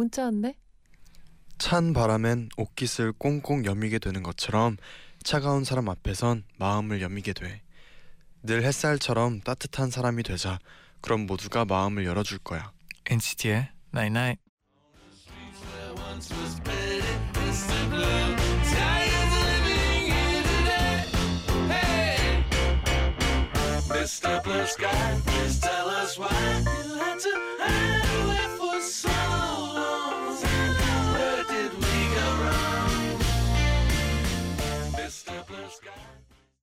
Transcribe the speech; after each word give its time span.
문자 0.00 0.24
왔네. 0.24 0.54
찬 1.58 1.92
바람엔 1.92 2.48
옷깃을 2.56 3.12
꽁꽁 3.18 3.66
여미게 3.66 3.98
되는 3.98 4.22
것처럼 4.22 4.78
차가운 5.22 5.62
사람 5.64 5.90
앞에선 5.90 6.44
마음을 6.56 7.02
여미게 7.02 7.34
돼. 7.34 7.60
늘 8.42 8.62
햇살처럼 8.62 9.42
따뜻한 9.42 9.90
사람이 9.90 10.22
되자. 10.22 10.58
그럼 11.02 11.26
모두가 11.26 11.66
마음을 11.66 12.06
열어줄 12.06 12.38
거야. 12.38 12.72
NCT의 13.10 13.68
Night 13.94 14.18
Night. 14.18 14.42
Mr. 23.90 24.42
Blue 24.42 24.66
Sky, 24.66 25.20
please 25.26 25.60
tell 25.60 25.88
us 25.90 26.18
why 26.18 26.26
you 26.30 26.94
had 26.94 27.18
to 27.18 27.32
hide 27.58 28.24
away 28.24 28.56
for 28.56 28.80
so 28.80 29.08
long. 29.08 29.39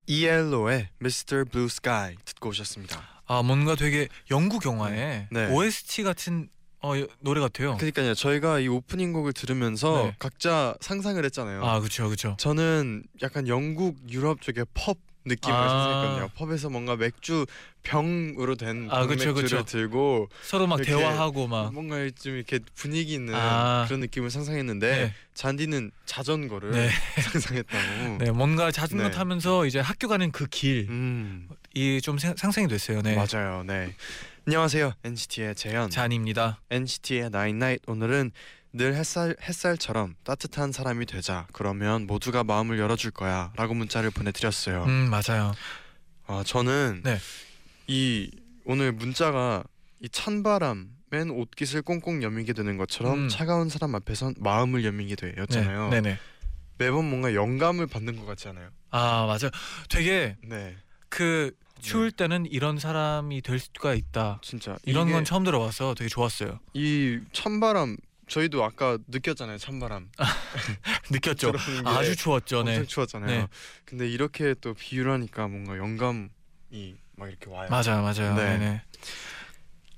ELO의 0.08 0.90
Mr. 1.02 1.46
Blue 1.46 1.66
Sky 1.66 2.16
듣고 2.26 2.50
오셨습니다. 2.50 3.02
아 3.26 3.44
뭔가 3.44 3.76
되게 3.76 4.08
영국 4.32 4.66
영화의 4.66 5.28
네. 5.30 5.52
OST 5.52 6.04
같은 6.04 6.50
어, 6.82 6.94
노래 7.20 7.42
같아요. 7.42 7.76
그러니까요. 7.78 8.14
저희가 8.14 8.60
이 8.60 8.68
오프닝 8.68 9.12
곡을 9.12 9.34
들으면서 9.34 10.04
네. 10.06 10.16
각자 10.20 10.76
상상을 10.80 11.24
했잖아요. 11.26 11.66
아 11.66 11.80
그렇죠 11.80 12.06
그렇죠. 12.06 12.36
저는 12.40 13.04
약간 13.22 13.48
영국 13.48 13.98
유럽 14.10 14.42
쪽의 14.42 14.66
펍 14.74 14.98
느낌을 15.28 15.56
아. 15.56 15.70
상상했거든요. 15.70 16.30
펍에서 16.36 16.70
뭔가 16.70 16.96
맥주 16.96 17.46
병으로 17.84 18.56
된 18.56 18.88
아, 18.92 19.06
그쵸, 19.06 19.28
맥주를 19.34 19.44
그쵸. 19.44 19.64
들고 19.64 20.30
서로 20.42 20.68
막 20.68 20.82
대화하고 20.82 21.48
막. 21.48 21.74
뭔가 21.74 21.98
좀 22.20 22.36
이렇게 22.36 22.60
분위기 22.76 23.14
있는 23.14 23.34
아. 23.36 23.86
그런 23.88 24.00
느낌을 24.02 24.30
상상했는데 24.30 24.90
네. 24.90 25.14
잔디는 25.34 25.92
자전거를 26.06 26.72
네. 26.72 26.90
상상했다고. 27.22 28.18
네, 28.18 28.32
뭔가 28.32 28.72
자전거 28.72 29.06
네. 29.06 29.12
타면서 29.12 29.66
이제 29.66 29.80
학교 29.80 30.08
가는 30.08 30.32
그 30.32 30.48
길이 30.48 30.88
음 30.90 31.48
좀 32.02 32.18
상상이 32.18 32.68
됐어요. 32.68 33.04
네. 33.04 33.16
맞아요. 33.16 33.64
네. 33.64 33.94
안녕하세요. 34.48 34.94
NCT의 35.04 35.54
재현. 35.54 35.90
잔입니다. 35.92 36.60
NCT의 36.72 37.30
Night 37.34 37.84
오늘은 37.86 38.32
늘 38.74 38.96
햇살 38.96 39.36
햇살처럼 39.42 40.16
따뜻한 40.24 40.72
사람이 40.72 41.06
되자. 41.06 41.48
그러면 41.54 42.06
모두가 42.08 42.44
마음을 42.44 42.80
열어줄 42.80 43.12
거야 43.12 43.52
라고 43.56 43.74
문자를 43.74 44.12
보내드렸어요. 44.12 44.84
음 44.84 45.10
맞아요. 45.10 45.54
아 46.28 46.44
저는 46.46 47.02
네. 47.04 47.18
이 47.88 48.30
오늘 48.66 48.92
문자가 48.92 49.64
이 50.00 50.10
찬바람엔 50.10 51.30
옷깃을 51.32 51.82
꽁꽁 51.82 52.22
여미게 52.22 52.54
되는 52.54 52.78
것처럼 52.78 53.26
음. 53.26 53.30
차가운 53.30 53.70
사람 53.70 53.96
앞에선 53.96 54.36
마음을 54.40 54.84
여미게 54.86 55.16
돼였잖아요. 55.16 55.90
네, 55.90 56.02
네네. 56.02 56.20
매번 56.78 57.10
뭔가 57.10 57.34
영감을 57.34 57.88
받는 57.88 58.18
것 58.18 58.26
같지 58.26 58.50
않아요? 58.50 58.70
아 58.92 59.26
맞아요. 59.26 59.50
되게 59.90 60.36
네, 60.44 60.76
그 61.10 61.52
추울 61.80 62.12
때는 62.12 62.46
이런 62.48 62.78
사람이 62.78 63.42
될 63.42 63.60
수가 63.60 63.94
있다. 63.94 64.40
진짜 64.44 64.78
이런 64.84 65.12
건 65.12 65.24
처음 65.24 65.44
들어봐서 65.44 65.96
되게 65.96 66.10
좋았어요. 66.10 66.60
이 66.74 67.20
찬바람 67.32 67.98
저희도 68.28 68.64
아까 68.64 68.98
느꼈잖아요. 69.08 69.58
찬바람 69.58 70.10
느꼈죠. 71.12 71.54
아주 71.86 72.16
추웠죠. 72.16 72.64
네. 72.64 72.72
엄청 72.72 72.88
추웠잖아요. 72.88 73.28
네. 73.42 73.48
근데 73.86 74.08
이렇게 74.08 74.54
또 74.60 74.74
비유를 74.74 75.12
하니까 75.14 75.48
뭔가 75.48 75.78
영감이 75.78 76.30
막 77.16 77.30
이렇게 77.30 77.50
와요. 77.50 77.70
맞아요, 77.70 78.02
맞아요. 78.02 78.36
네. 78.36 78.58
네. 78.58 78.58
네. 78.58 78.82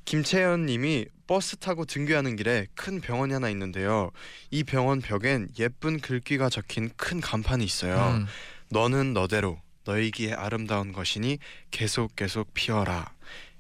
김채연 0.06 0.66
님이 0.66 1.06
버스 1.28 1.56
타고 1.58 1.86
등교하는 1.86 2.36
길에 2.36 2.66
큰 2.74 3.00
병원이 3.00 3.34
하나 3.34 3.50
있는데요. 3.52 4.10
이 4.50 4.64
병원 4.64 5.02
벽엔 5.02 5.50
예쁜 5.60 6.00
글귀가 6.00 6.50
적힌 6.50 6.90
큰 6.98 7.22
간판이 7.22 7.64
있어요. 7.64 8.16
음, 8.16 8.26
너는 8.70 9.14
너대로 9.14 9.62
너이기에 9.86 10.34
아름다운 10.34 10.92
것이니 10.92 11.38
계속 11.70 12.16
계속 12.16 12.52
피어라. 12.56 13.14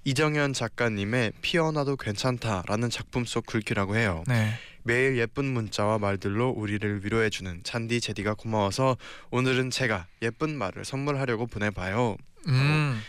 이정현 0.03 0.53
작가님의 0.53 1.33
피어나도 1.41 1.97
괜찮다라는 1.97 2.89
작품 2.89 3.25
속 3.25 3.45
글귀라고 3.45 3.95
해요. 3.97 4.23
네. 4.27 4.53
매일 4.83 5.17
예쁜 5.17 5.45
문자와 5.45 5.99
말들로 5.99 6.49
우리를 6.49 7.03
위로해주는 7.03 7.61
잔디 7.63 7.99
제디가 7.99 8.33
고마워서 8.35 8.97
오늘은 9.29 9.69
제가 9.69 10.07
예쁜 10.21 10.57
말을 10.57 10.85
선물하려고 10.85 11.47
보내봐요. 11.47 12.15
음, 12.47 13.01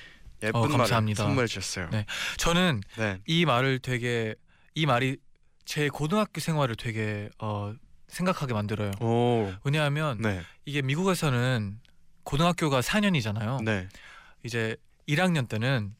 예쁜 0.43 0.61
어, 0.61 0.67
말을. 0.69 1.15
선물해 1.15 1.47
주셨어요. 1.47 1.89
네. 1.91 2.07
저는 2.37 2.81
네. 2.99 3.19
이 3.27 3.45
말을 3.45 3.79
되게 3.79 4.35
이 4.75 4.85
말이 4.85 5.17
제 5.65 5.89
고등학교 5.89 6.41
생활을 6.41 6.75
되게 6.75 7.31
어 7.39 7.73
생각하게 8.09 8.53
만들어요. 8.53 8.91
오. 9.01 9.53
왜냐하면 9.63 10.19
네. 10.21 10.43
이게 10.65 10.83
미국에서는 10.83 11.79
고등학교가 12.25 12.81
4년이잖아요. 12.81 13.63
네. 13.63 13.89
이제 14.43 14.77
1학년 15.09 15.49
때는 15.49 15.95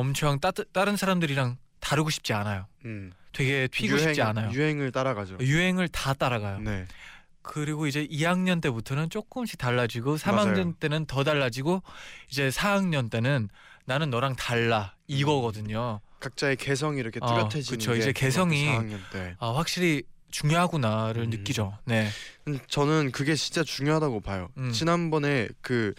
엄청 0.00 0.38
따, 0.40 0.50
다른 0.52 0.94
사람들이랑 0.96 1.56
다르고 1.80 2.10
싶지 2.10 2.34
않아요. 2.34 2.66
음. 2.84 3.12
되게 3.32 3.66
튀고 3.66 3.96
싶지 3.96 4.20
않아요. 4.20 4.50
유행을 4.52 4.92
따라가죠. 4.92 5.38
유행을 5.40 5.88
다 5.88 6.12
따라가요. 6.12 6.60
네. 6.60 6.86
그리고 7.40 7.86
이제 7.86 8.06
2학년 8.06 8.60
때부터는 8.60 9.08
조금씩 9.08 9.58
달라지고 9.58 10.16
3학년 10.16 10.34
맞아요. 10.52 10.72
때는 10.80 11.06
더 11.06 11.24
달라지고 11.24 11.82
이제 12.30 12.50
4학년 12.50 13.10
때는 13.10 13.48
나는 13.86 14.10
너랑 14.10 14.36
달라 14.36 14.94
이거거든요. 15.06 16.00
각자의 16.20 16.56
개성이 16.56 16.98
이렇게 17.00 17.18
어, 17.22 17.26
뚜렷해지는 17.26 17.78
그쵸. 17.78 17.92
게 17.94 17.98
이제 17.98 18.12
개성이- 18.12 18.66
4학년 18.68 18.98
때. 19.12 19.36
아 19.38 19.50
확실히 19.54 20.02
중요하구나를 20.30 21.22
음. 21.24 21.30
느끼죠. 21.30 21.78
네. 21.86 22.08
음, 22.48 22.58
저는 22.68 23.12
그게 23.12 23.34
진짜 23.34 23.62
중요하다고 23.62 24.20
봐요. 24.20 24.48
음. 24.58 24.72
지난번에 24.72 25.48
그 25.62 25.94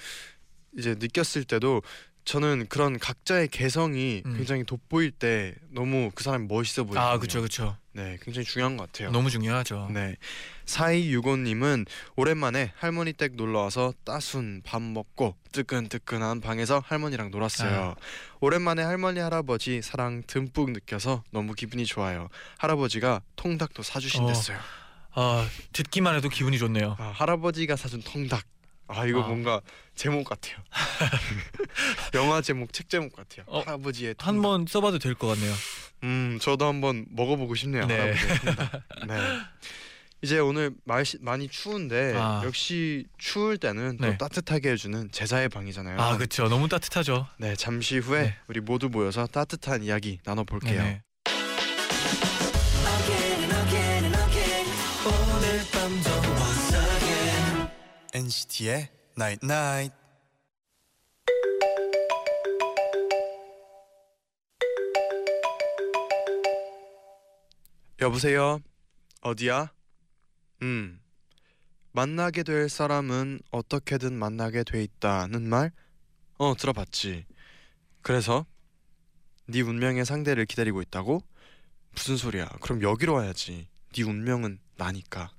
이제 0.77 0.93
느꼈을 0.99 1.45
때도 1.45 1.81
저는 2.27 2.65
그런 2.67 2.99
각자의 2.99 3.47
개성이 3.47 4.21
음. 4.25 4.35
굉장히 4.35 4.65
돋보일 4.65 5.11
때 5.11 5.55
너무 5.71 6.11
그 6.13 6.25
사람이 6.25 6.47
멋있어 6.47 6.83
보여요. 6.83 7.01
아 7.01 7.17
그렇죠, 7.17 7.39
그렇죠. 7.39 7.77
네, 7.93 8.17
굉장히 8.21 8.43
중요한 8.43 8.75
것 8.75 8.91
같아요. 8.91 9.11
너무 9.11 9.29
중요하죠. 9.29 9.89
네. 9.93 10.17
4265 10.65 11.37
님은 11.37 11.85
오랜만에 12.17 12.73
할머니 12.75 13.13
댁 13.13 13.35
놀러 13.35 13.61
와서 13.61 13.93
따순 14.03 14.61
밥 14.65 14.81
먹고 14.81 15.37
뜨끈뜨끈한 15.53 16.41
방에서 16.41 16.83
할머니랑 16.85 17.31
놀았어요. 17.31 17.95
오랜만에 18.41 18.83
할머니 18.83 19.21
할아버지 19.21 19.81
사랑 19.81 20.21
듬뿍 20.27 20.71
느껴서 20.71 21.23
너무 21.31 21.53
기분이 21.53 21.85
좋아요. 21.85 22.27
할아버지가 22.57 23.21
통닭도 23.37 23.83
사주신댔어요. 23.83 24.57
아 25.13 25.47
듣기만 25.71 26.13
해도 26.13 26.27
기분이 26.27 26.59
좋네요. 26.59 26.97
아, 26.99 27.13
할아버지가 27.15 27.77
사준 27.77 28.01
통닭. 28.01 28.43
아 28.87 29.05
이거 29.05 29.23
아. 29.23 29.27
뭔가 29.27 29.61
제목 29.95 30.23
같아요. 30.29 30.57
영화 32.15 32.41
제목, 32.41 32.71
책 32.73 32.89
제목 32.89 33.15
같아요. 33.15 33.43
어, 33.47 33.59
할아버지의 33.61 34.15
통닭. 34.15 34.27
한번 34.27 34.65
써봐도 34.67 34.99
될 34.99 35.15
것 35.15 35.27
같네요. 35.27 35.53
음, 36.03 36.37
저도 36.41 36.65
한번 36.67 37.05
먹어보고 37.09 37.55
싶네요. 37.55 37.85
네. 37.87 37.97
할아버지의 37.99 38.39
통닭. 38.39 38.83
네. 39.07 39.15
이제 40.23 40.39
오늘 40.39 40.71
날씨 40.85 41.17
많이 41.21 41.47
추운데 41.47 42.13
아. 42.17 42.41
역시 42.43 43.05
추울 43.19 43.57
때는 43.57 43.97
또 43.97 44.07
네. 44.07 44.17
따뜻하게 44.17 44.71
해주는 44.71 45.11
제자의 45.11 45.47
방이잖아요. 45.49 45.99
아 46.01 46.17
그렇죠. 46.17 46.47
너무 46.49 46.67
따뜻하죠. 46.67 47.27
네, 47.37 47.55
잠시 47.55 47.99
후에 47.99 48.21
네. 48.23 48.35
우리 48.47 48.59
모두 48.59 48.89
모여서 48.89 49.27
따뜻한 49.27 49.83
이야기 49.83 50.19
나눠볼게요. 50.23 50.81
네네. 50.81 51.01
NCT의 58.17 58.89
Night 59.15 59.45
Night. 59.45 59.95
여보세요. 68.01 68.59
어디야? 69.21 69.71
음. 70.63 70.99
만나게 71.91 72.41
될 72.41 72.69
사람은 72.69 73.39
어떻게든 73.51 74.13
만나게 74.13 74.63
돼 74.63 74.81
있다는 74.81 75.47
말? 75.47 75.71
어, 76.39 76.55
들어봤지. 76.55 77.23
그래서 78.01 78.47
네 79.45 79.61
운명의 79.61 80.05
상대를 80.05 80.47
기다리고 80.47 80.81
있다고? 80.81 81.21
무슨 81.91 82.17
소리야? 82.17 82.47
그럼 82.61 82.81
여기로 82.81 83.13
와야지. 83.13 83.67
네 83.93 84.03
운명은 84.03 84.59
나니까 84.75 85.29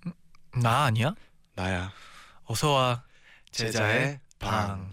나 0.62 0.84
아니야? 0.84 1.16
나야 1.56 1.92
어서 2.48 2.72
와. 2.72 3.04
제자의 3.52 4.20
방. 4.38 4.92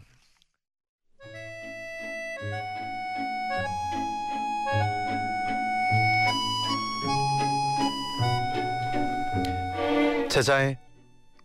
제자의 10.29 10.77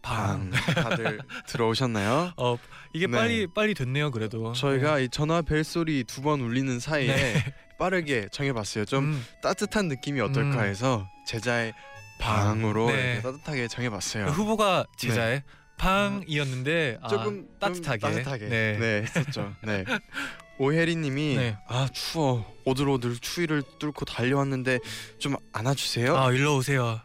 방 0.02 0.50
다들 0.74 1.20
들어오셨나요? 1.46 2.32
어 2.36 2.56
이게 2.92 3.06
네. 3.06 3.16
빨리 3.16 3.46
빨리 3.46 3.74
됐네요 3.74 4.10
그래도. 4.10 4.52
저희가 4.52 4.98
이 4.98 5.08
전화 5.08 5.42
벨 5.42 5.62
소리 5.62 6.04
두 6.04 6.22
번 6.22 6.40
울리는 6.40 6.80
사이에 6.80 7.14
네. 7.14 7.54
빠르게 7.78 8.28
정해봤어요. 8.32 8.84
좀 8.84 9.04
음, 9.04 9.24
따뜻한 9.42 9.88
느낌이 9.88 10.20
어떨까 10.20 10.62
음. 10.62 10.64
해서 10.64 11.08
제자의 11.26 11.72
방으로 12.18 12.88
네. 12.90 13.12
이렇게 13.14 13.22
따뜻하게 13.22 13.68
정해봤어요. 13.68 14.26
후보가 14.26 14.84
제자의 14.96 15.42
방이었는데 15.80 16.98
아, 17.00 17.08
네. 17.08 17.16
조금 17.16 17.24
좀 17.24 17.48
따뜻하게. 17.58 18.00
따뜻하게 18.00 18.48
네. 18.48 18.78
네, 18.78 19.02
했었죠. 19.02 19.54
네. 19.62 19.84
오혜리님이 20.58 21.36
네. 21.36 21.56
아 21.68 21.88
추워 21.90 22.44
오들오들 22.66 23.16
추위를 23.16 23.62
뚫고 23.78 24.04
달려왔는데 24.04 24.78
좀 25.18 25.36
안아주세요. 25.52 26.16
아 26.16 26.30
일로 26.32 26.56
오세요. 26.56 27.00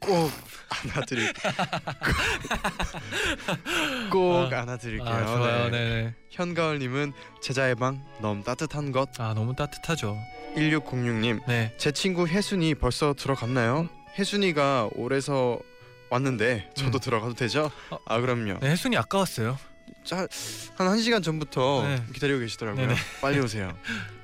꼭 0.00 0.30
안아드릴 0.70 1.32
꼭 4.10 4.52
아, 4.52 4.62
안아드릴게요. 4.62 5.08
아 5.08 5.26
좋아요. 5.26 5.64
네. 5.64 5.70
네네. 5.70 6.14
현가을님은 6.30 7.12
제자의 7.40 7.76
방 7.76 8.04
너무 8.20 8.42
따뜻한 8.42 8.90
것. 8.90 9.08
아 9.20 9.34
너무 9.34 9.54
따뜻하죠. 9.54 10.16
1606님 10.56 11.46
네. 11.46 11.72
제 11.76 11.92
친구 11.92 12.26
혜순이 12.26 12.74
벌써 12.74 13.14
들어갔나요? 13.14 13.88
혜순이가 14.18 14.90
올해서 14.96 15.60
왔는데 16.10 16.70
저도 16.74 16.98
음. 16.98 17.00
들어가도 17.00 17.34
되죠? 17.34 17.70
어. 17.90 17.98
아 18.06 18.20
그럼요. 18.20 18.58
네 18.60 18.70
혜순이 18.70 18.96
아까 18.96 19.18
왔어요. 19.18 19.58
자, 20.04 20.26
한 20.76 20.88
1시간 20.96 21.22
전부터 21.22 21.82
네. 21.84 22.04
기다리고 22.12 22.40
계시더라고요. 22.40 22.86
네네. 22.86 22.98
빨리 23.20 23.38
오세요. 23.40 23.76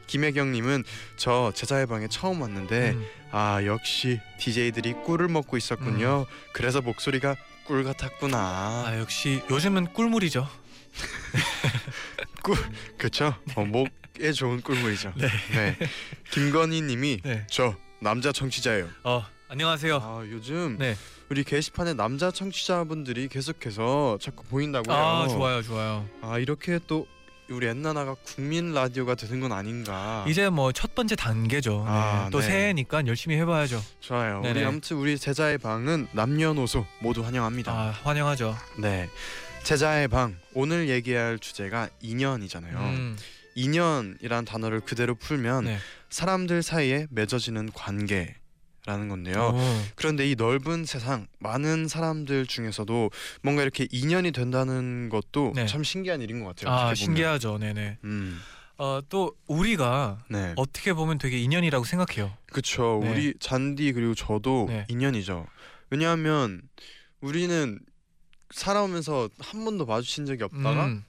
김혜경님은 0.08 0.84
저 1.16 1.52
제자의 1.54 1.86
방에 1.86 2.06
처음 2.08 2.40
왔는데 2.42 2.90
음. 2.90 3.06
아 3.32 3.60
역시 3.64 4.20
DJ들이 4.38 4.94
꿀을 5.04 5.28
먹고 5.28 5.56
있었군요. 5.56 6.26
그래서 6.52 6.80
목소리가 6.80 7.36
꿀 7.66 7.82
같았구나. 7.84 8.38
아 8.86 8.98
역시 8.98 9.42
요즘은 9.50 9.92
꿀물이죠. 9.92 10.48
그렇죠? 12.96 13.34
어, 13.56 13.64
목에 13.64 14.32
좋은 14.32 14.60
꿀물이죠. 14.60 15.12
네. 15.16 15.28
네. 15.52 15.76
김건희님이 16.30 17.20
네. 17.24 17.46
저 17.50 17.74
남자 18.00 18.32
청취자예요. 18.32 18.88
어 19.04 19.24
안녕하세요. 19.48 19.96
아 19.96 20.24
요즘 20.30 20.76
네. 20.78 20.96
우리 21.28 21.42
게시판에 21.42 21.94
남자 21.94 22.30
청취자분들이 22.30 23.28
계속해서 23.28 24.18
자꾸 24.20 24.44
보인다고요. 24.44 24.94
아 24.96 25.28
좋아요 25.28 25.62
좋아요. 25.62 26.08
아 26.22 26.38
이렇게 26.38 26.78
또 26.86 27.06
우리 27.48 27.66
엔나나가 27.66 28.14
국민 28.24 28.72
라디오가 28.72 29.14
되는 29.14 29.40
건 29.40 29.52
아닌가. 29.52 30.24
이제 30.28 30.48
뭐 30.48 30.72
첫 30.72 30.94
번째 30.94 31.16
단계죠. 31.16 31.78
네. 31.78 31.84
아, 31.86 32.28
또 32.30 32.40
네. 32.40 32.46
새해니까 32.46 33.06
열심히 33.06 33.36
해봐야죠. 33.36 33.82
좋아요. 34.00 34.40
네네. 34.42 34.60
우리 34.60 34.64
아무튼 34.66 34.96
우리 34.98 35.18
제자의 35.18 35.58
방은 35.58 36.08
남녀노소 36.12 36.86
모두 37.00 37.24
환영합니다. 37.24 37.72
아 37.72 37.90
환영하죠. 38.04 38.56
네. 38.78 39.08
제자의 39.64 40.06
방 40.06 40.36
오늘 40.54 40.88
얘기할 40.88 41.40
주제가 41.40 41.88
인연이잖아요. 42.00 42.78
음, 42.78 43.16
인연이란 43.56 44.44
단어를 44.44 44.80
그대로 44.80 45.16
풀면 45.16 45.64
네. 45.64 45.78
사람들 46.08 46.62
사이에 46.62 47.08
맺어지는 47.10 47.70
관계 47.74 48.36
라는 48.86 49.08
건데요. 49.08 49.52
오, 49.54 49.58
그런데 49.96 50.30
이 50.30 50.36
넓은 50.36 50.84
세상 50.84 51.26
많은 51.40 51.88
사람들 51.88 52.46
중에서도 52.46 53.10
뭔가 53.42 53.62
이렇게 53.62 53.88
인연이 53.90 54.30
된다는 54.30 55.08
것도 55.08 55.52
네. 55.54 55.66
참 55.66 55.82
신기한 55.82 56.22
일인 56.22 56.42
것 56.42 56.54
같아요. 56.54 56.72
아. 56.72 56.94
신기하죠. 56.94 57.58
네네. 57.58 57.98
음, 58.04 58.40
어, 58.78 59.00
또 59.08 59.36
우리가 59.48 60.24
네. 60.30 60.54
어떻게 60.56 60.92
보면 60.94 61.18
되게 61.18 61.38
인연이라고 61.38 61.84
생각해요. 61.84 62.32
그쵸. 62.52 63.00
네. 63.02 63.10
우리 63.10 63.34
잔디 63.40 63.92
그리고 63.92 64.14
저도 64.14 64.66
네. 64.68 64.86
인연이죠. 64.88 65.46
왜냐하면 65.90 66.62
우리는 67.20 67.80
살아오면서 68.50 69.28
한 69.40 69.64
번도 69.64 69.86
마주친 69.86 70.26
적이 70.26 70.44
없다가 70.44 70.86
음, 70.86 71.04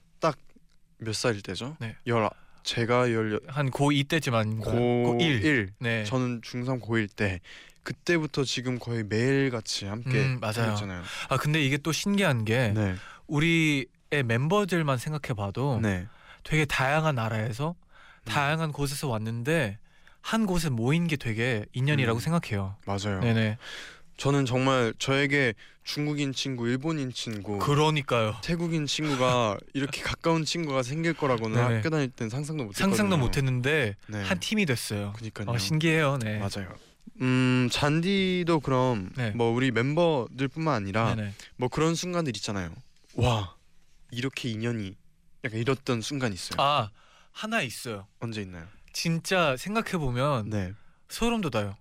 몇 1.00 1.14
살일 1.14 1.42
때죠? 1.42 1.76
네. 1.78 1.94
열 2.08 2.28
제가 2.68 3.10
열한 3.12 3.70
고2 3.70 4.08
때쯤 4.08 4.34
고1 4.34 4.60
고1. 4.60 5.70
네. 5.78 6.04
저는 6.04 6.42
중3 6.42 6.82
고1 6.82 7.08
때 7.16 7.40
그때부터 7.82 8.44
지금 8.44 8.78
거의 8.78 9.04
매일 9.04 9.50
같이 9.50 9.86
함께 9.86 10.18
음, 10.18 10.38
맞아요. 10.38 10.72
있잖아요. 10.74 11.02
아 11.30 11.38
근데 11.38 11.64
이게 11.64 11.78
또 11.78 11.92
신기한 11.92 12.44
게 12.44 12.72
네. 12.74 12.94
우리의 13.26 13.86
멤버들만 14.26 14.98
생각해봐도 14.98 15.80
네. 15.82 16.06
되게 16.44 16.66
다양한 16.66 17.14
나라에서 17.14 17.70
음. 17.70 18.24
다양한 18.26 18.72
곳에서 18.72 19.08
왔는데 19.08 19.78
한 20.20 20.44
곳에 20.44 20.68
모인 20.68 21.06
게 21.06 21.16
되게 21.16 21.64
인연이라고 21.72 22.18
음. 22.18 22.20
생각해요. 22.20 22.76
맞아요. 22.84 23.20
네네. 23.20 23.56
저는 24.18 24.46
정말 24.46 24.92
저에게 24.98 25.54
중국인 25.84 26.32
친구, 26.34 26.68
일본인 26.68 27.12
친구, 27.12 27.58
그러니까요. 27.60 28.36
태국인 28.42 28.84
친구가 28.84 29.56
이렇게 29.72 30.02
가까운 30.02 30.44
친구가 30.44 30.82
생길 30.82 31.14
거라고는 31.14 31.56
네네. 31.56 31.76
학교 31.76 31.88
다닐 31.88 32.10
땐 32.10 32.28
상상도 32.28 32.64
못했거든요. 32.64 32.90
상상도 32.96 33.16
못했는데 33.16 33.96
네. 34.08 34.22
한 34.22 34.38
팀이 34.40 34.66
됐어요. 34.66 35.14
그니까요. 35.16 35.48
어, 35.48 35.56
신기해요. 35.56 36.18
네. 36.18 36.38
맞아요. 36.38 36.74
음 37.20 37.68
잔디도 37.72 38.60
그럼 38.60 39.10
네. 39.16 39.30
뭐 39.30 39.50
우리 39.50 39.70
멤버들뿐만 39.70 40.74
아니라 40.74 41.14
네네. 41.14 41.32
뭐 41.56 41.68
그런 41.68 41.94
순간들 41.94 42.36
있잖아요. 42.36 42.72
와 43.14 43.56
이렇게 44.10 44.50
인연이 44.50 44.96
약간 45.44 45.58
이랬던 45.60 46.00
순간 46.02 46.32
있어요. 46.32 46.60
아 46.60 46.90
하나 47.32 47.62
있어요. 47.62 48.06
언제 48.20 48.42
있나요? 48.42 48.66
진짜 48.92 49.56
생각해 49.56 49.92
보면 49.92 50.50
네. 50.50 50.74
소름 51.08 51.40
돋아요. 51.40 51.76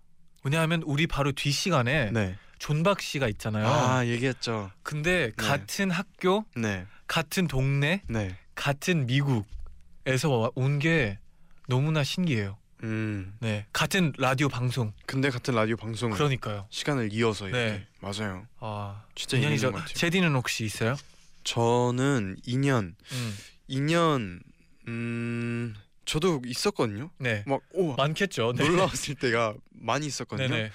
왜냐하면 0.48 0.82
우리 0.86 1.08
바로 1.08 1.34
뒷 1.34 1.52
시간에 1.52 2.10
네. 2.12 2.38
존박 2.58 3.02
씨가 3.02 3.28
있잖아요. 3.28 3.68
아 3.68 4.06
얘기했죠. 4.06 4.72
근데 4.82 5.32
같은 5.36 5.92
학교, 5.92 6.46
네. 6.56 6.86
같은 7.06 7.48
동네, 7.50 8.02
네. 8.08 8.38
같은 8.56 9.06
미국에서 9.08 10.52
온 10.56 10.80
게 10.80 11.20
너무나 11.68 12.02
신기해요. 12.06 12.58
음. 12.84 13.36
네, 13.42 13.66
같은 13.74 14.14
라디오 14.18 14.48
방송. 14.48 14.94
근데 15.06 15.30
같은 15.30 15.54
라디오 15.54 15.76
방송 15.76 16.12
그러니까요. 16.12 16.66
시간을 16.70 17.12
이어서 17.12 17.50
이렇게 17.50 17.66
네. 17.72 17.88
맞아요. 18.00 18.48
아, 18.62 19.04
진짜 19.16 19.36
인연이죠. 19.36 19.74
제디는 19.96 20.34
혹시 20.34 20.64
있어요? 20.64 20.96
저는 21.44 22.38
2년 22.48 22.94
음, 23.12 23.38
2년 23.70 24.40
음 24.88 25.76
저도 26.08 26.42
있었거든요. 26.46 27.12
네, 27.20 27.44
막 27.46 27.62
오 27.74 27.94
많겠죠. 27.96 28.54
네. 28.56 28.68
놀라 28.68 28.84
왔을 28.86 29.14
때가 29.16 29.54
많이 29.70 30.06
있었거든요. 30.08 30.48
네네. 30.48 30.72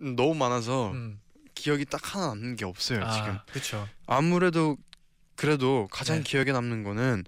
음, 0.00 0.16
너무 0.16 0.34
많아서 0.34 0.92
음. 0.92 1.20
기억이 1.54 1.84
딱 1.84 2.14
하나 2.14 2.28
남는 2.28 2.56
게 2.56 2.64
없어요 2.64 3.00
지금. 3.12 3.30
아, 3.32 3.44
그렇죠. 3.50 3.86
아무래도 4.06 4.76
그래도 5.34 5.88
가장 5.90 6.18
네. 6.18 6.22
기억에 6.22 6.52
남는 6.52 6.84
거는 6.84 7.24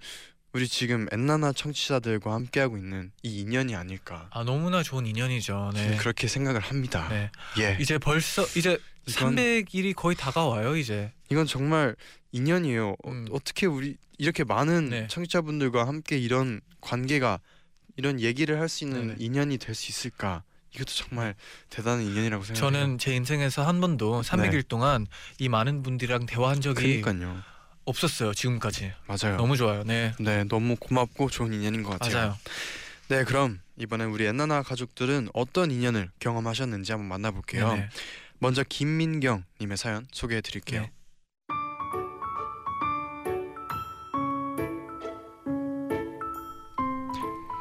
우리 0.53 0.67
지금 0.69 1.05
엔나나 1.11 1.51
청취자들과 1.51 2.33
함께하고 2.33 2.77
있는 2.77 3.11
이 3.23 3.41
인연이 3.41 3.75
아닐까 3.75 4.29
아, 4.31 4.43
너무나 4.45 4.81
좋은 4.81 5.05
인연이죠. 5.05 5.71
네. 5.73 5.97
그렇게 5.97 6.27
생각을 6.27 6.61
합니다. 6.61 7.07
네. 7.09 7.29
예, 7.59 7.77
이제 7.81 7.97
벌써 7.97 8.43
이제 8.57 8.79
300일이 9.05 9.95
거의 9.95 10.15
다가와요, 10.15 10.75
이제. 10.77 11.11
이건 11.29 11.45
정말 11.45 11.95
인연이에요. 12.31 12.95
음. 13.07 13.25
어, 13.31 13.37
떻게 13.43 13.65
우리 13.65 13.97
이렇게 14.17 14.43
많은 14.43 14.89
네. 14.89 15.07
청취자분들과 15.07 15.87
함께 15.87 16.17
이런 16.17 16.61
관계가 16.81 17.39
이런 17.97 18.19
얘기를 18.19 18.59
할 18.59 18.67
수 18.69 18.83
있는 18.83 19.07
네네. 19.07 19.15
인연이 19.19 19.57
될 19.57 19.75
수 19.75 19.89
있을까? 19.91 20.43
이것도 20.73 20.91
정말 20.91 21.35
대단한 21.69 22.01
인연이라고 22.03 22.43
생각해요. 22.43 22.71
저는 22.71 22.97
제 22.97 23.15
인생에서 23.15 23.65
한 23.65 23.79
번도 23.79 24.21
300일 24.23 24.67
동안 24.67 25.07
이 25.39 25.47
많은 25.47 25.83
분들이랑 25.83 26.25
대화한 26.25 26.59
적이 26.59 27.01
그러니까요. 27.01 27.41
없었어요, 27.85 28.33
지금까지. 28.33 28.91
맞아요. 29.07 29.37
너무 29.37 29.55
좋아요. 29.55 29.83
네. 29.83 30.13
네, 30.19 30.43
너무 30.45 30.75
고맙고 30.75 31.29
좋은 31.29 31.53
인연인 31.53 31.83
것 31.83 31.91
같아요. 31.99 32.15
맞아요. 32.15 32.37
네, 33.07 33.23
그럼 33.23 33.61
이번엔 33.77 34.09
우리 34.09 34.25
엔나나 34.25 34.63
가족들은 34.63 35.29
어떤 35.33 35.69
인연을 35.71 36.09
경험하셨는지 36.19 36.91
한번 36.91 37.07
만나볼게요. 37.07 37.69
네네. 37.69 37.89
먼저 38.39 38.63
김민경 38.63 39.43
님의 39.61 39.77
사연 39.77 40.07
소개해 40.11 40.41
드릴게요. 40.41 40.81
네. 40.81 40.91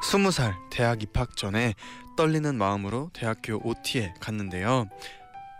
스무 0.03 0.31
살 0.31 0.55
대학 0.71 1.03
입학 1.03 1.37
전에 1.37 1.75
떨리는 2.17 2.55
마음으로 2.57 3.11
대학교 3.13 3.61
OT에 3.65 4.15
갔는데요. 4.21 4.87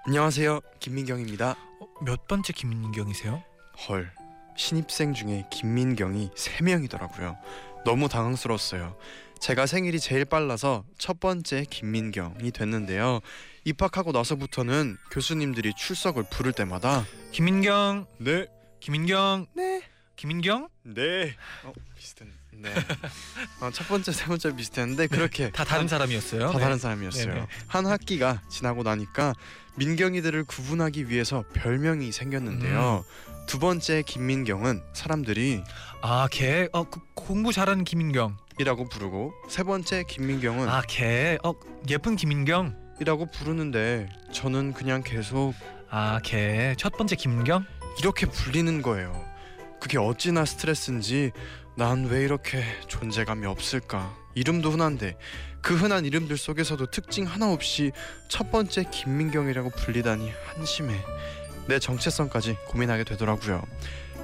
안녕하세요, 0.07 0.61
김민경입니다. 0.81 1.53
어, 1.53 2.05
몇 2.05 2.27
번째 2.29 2.53
김민경이세요? 2.53 3.43
헐, 3.89 4.13
신입생 4.57 5.15
중에 5.15 5.47
김민경이 5.51 6.31
세 6.37 6.63
명이더라고요. 6.63 7.37
너무 7.85 8.09
당황스러웠어요. 8.09 8.97
제가 9.41 9.67
생일이 9.67 9.99
제일 9.99 10.25
빨라서 10.25 10.85
첫 10.99 11.21
번째 11.21 11.65
김민경이 11.69 12.51
됐는데요. 12.51 13.21
입학하고 13.65 14.13
나서부터는 14.13 14.99
교수님들이 15.11 15.73
출석을 15.75 16.25
부를 16.31 16.53
때마다 16.53 17.07
김민경, 17.33 18.07
네, 18.19 18.47
김민경, 18.81 19.47
네, 19.55 19.83
김민경 20.17 20.69
네. 20.83 21.35
어, 21.65 21.73
비슷한. 21.97 22.31
네. 22.53 22.71
어, 23.61 23.71
첫 23.73 23.89
번째, 23.89 24.13
세 24.13 24.27
번째 24.27 24.55
비슷했는데 24.55 25.09
그렇게 25.09 25.51
다 25.51 25.65
다른 25.65 25.89
사람이었어요. 25.89 26.47
다 26.47 26.53
네. 26.53 26.59
다른 26.61 26.79
사람이었어요. 26.79 27.35
네네. 27.35 27.47
한 27.67 27.87
학기가 27.87 28.43
지나고 28.49 28.83
나니까 28.83 29.35
민경이들을 29.77 30.45
구분하기 30.45 31.09
위해서 31.09 31.43
별명이 31.55 32.13
생겼는데요. 32.13 33.05
음. 33.09 33.35
두 33.47 33.59
번째 33.59 34.03
김민경은 34.03 34.83
사람들이 34.93 35.63
아, 36.01 36.29
걔, 36.31 36.69
어, 36.73 36.85
그 36.85 37.01
공부 37.15 37.53
잘하는 37.53 37.85
김민경. 37.85 38.37
이라고 38.61 38.89
부르고 38.89 39.33
세 39.49 39.65
번째 39.65 40.05
김민경은 40.05 40.69
아, 40.69 40.83
걔, 40.87 41.39
어, 41.43 41.55
예쁜 41.89 42.15
김민경. 42.15 42.84
이라고 43.01 43.27
부르는데 43.27 44.09
저는 44.33 44.73
그냥 44.73 45.03
계속 45.03 45.55
아, 45.91 46.21
걔, 46.23 46.75
첫 46.79 46.97
번째 46.97 47.17
김민경. 47.17 47.65
이렇게 48.01 48.27
불리는 48.27 48.83
거예요. 48.83 49.25
그게 49.81 49.99
어찌나 49.99 50.45
스트레스인지 50.45 51.31
난 51.77 52.07
왜 52.07 52.23
이렇게 52.23 52.63
존재감이 52.89 53.47
없을까? 53.47 54.15
이름도 54.35 54.71
흔한데 54.71 55.17
그 55.61 55.75
흔한 55.77 56.05
이름들 56.05 56.37
속에서도 56.37 56.87
특징 56.87 57.25
하나 57.25 57.53
없이 57.53 57.93
첫 58.29 58.51
번째 58.51 58.85
김민경이라고 58.91 59.71
불리다니 59.71 60.33
한심해. 60.47 60.97
내 61.67 61.79
정체성까지 61.79 62.57
고민하게 62.69 63.05
되더라고요. 63.05 63.63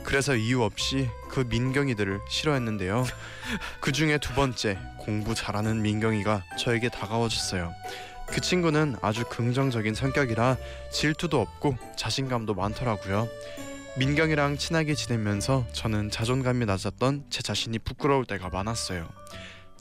그래서 0.03 0.35
이유 0.35 0.62
없이 0.62 1.09
그 1.29 1.41
민경이들을 1.49 2.21
싫어했는데요. 2.29 3.05
그 3.81 3.93
중에 3.93 4.19
두 4.19 4.33
번째 4.35 4.79
공부 4.99 5.35
잘하는 5.35 5.83
민경이가 5.83 6.45
저에게 6.59 6.89
다가와줬어요. 6.89 7.73
그 8.32 8.40
친구는 8.40 8.96
아주 9.02 9.25
긍정적인 9.28 9.94
성격이라 9.94 10.56
질투도 10.92 11.40
없고 11.40 11.76
자신감도 11.96 12.54
많더라고요. 12.54 13.28
민경이랑 13.99 14.56
친하게 14.56 14.94
지내면서 14.94 15.66
저는 15.72 16.10
자존감이 16.10 16.64
낮았던 16.64 17.25
제 17.28 17.42
자신이 17.42 17.80
부끄러울 17.80 18.25
때가 18.25 18.49
많았어요. 18.49 19.08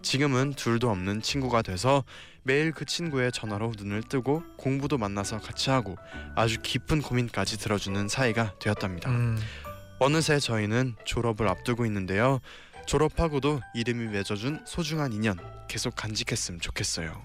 지금은 0.01 0.53
둘도 0.53 0.89
없는 0.89 1.21
친구가 1.21 1.61
돼서 1.61 2.03
매일 2.43 2.71
그 2.71 2.85
친구의 2.85 3.31
전화로 3.31 3.73
눈을 3.77 4.01
뜨고 4.01 4.43
공부도 4.57 4.97
만나서 4.97 5.39
같이 5.39 5.69
하고 5.69 5.97
아주 6.35 6.59
깊은 6.61 7.01
고민까지 7.01 7.59
들어주는 7.59 8.07
사이가 8.07 8.55
되었답니다. 8.59 9.09
음, 9.11 9.37
어느새 9.99 10.39
저희는 10.39 10.95
졸업을 11.05 11.47
앞두고 11.47 11.85
있는데요. 11.85 12.39
졸업하고도 12.87 13.61
이름이 13.75 14.07
맺어준 14.07 14.63
소중한 14.65 15.13
인연 15.13 15.37
계속 15.67 15.95
간직했으면 15.95 16.61
좋겠어요. 16.61 17.21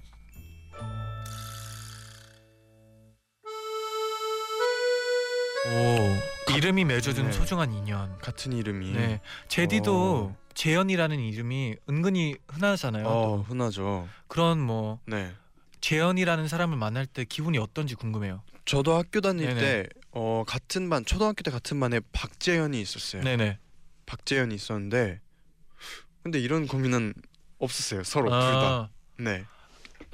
오, 5.67 6.53
이름이 6.57 6.85
맺어준 6.85 7.27
네. 7.27 7.33
소중한 7.33 7.73
인연. 7.73 8.19
같은 8.19 8.53
이름이 8.53 8.93
네, 8.93 9.21
제디도 9.49 10.35
어. 10.35 10.37
재현이라는 10.55 11.19
이름이 11.19 11.77
은근히 11.89 12.37
흔하잖아요. 12.49 13.07
어 13.07 13.37
흔하죠. 13.43 14.09
그런 14.29 14.61
뭐 14.61 15.01
네. 15.07 15.33
재현이라는 15.81 16.49
사람을 16.49 16.77
만날 16.77 17.07
때 17.07 17.25
기분이 17.25 17.59
어떤지 17.59 17.95
궁금해요. 17.95 18.43
저도 18.65 18.95
학교 18.97 19.21
다닐 19.21 19.47
네네. 19.47 19.61
때 19.61 19.89
어, 20.13 20.45
같은 20.47 20.89
반 20.89 21.05
초등학교 21.05 21.43
때 21.43 21.51
같은 21.51 21.81
반에 21.81 22.01
박재현이 22.13 22.81
있었어요. 22.81 23.23
네네. 23.23 23.59
박재현이 24.07 24.55
있었는데 24.55 25.21
근데 26.23 26.39
이런 26.39 26.67
고민은 26.67 27.15
없었어요. 27.59 28.05
서로 28.05 28.31
둘 28.31 28.39
다. 28.39 28.67
아, 28.67 28.89
네. 29.19 29.45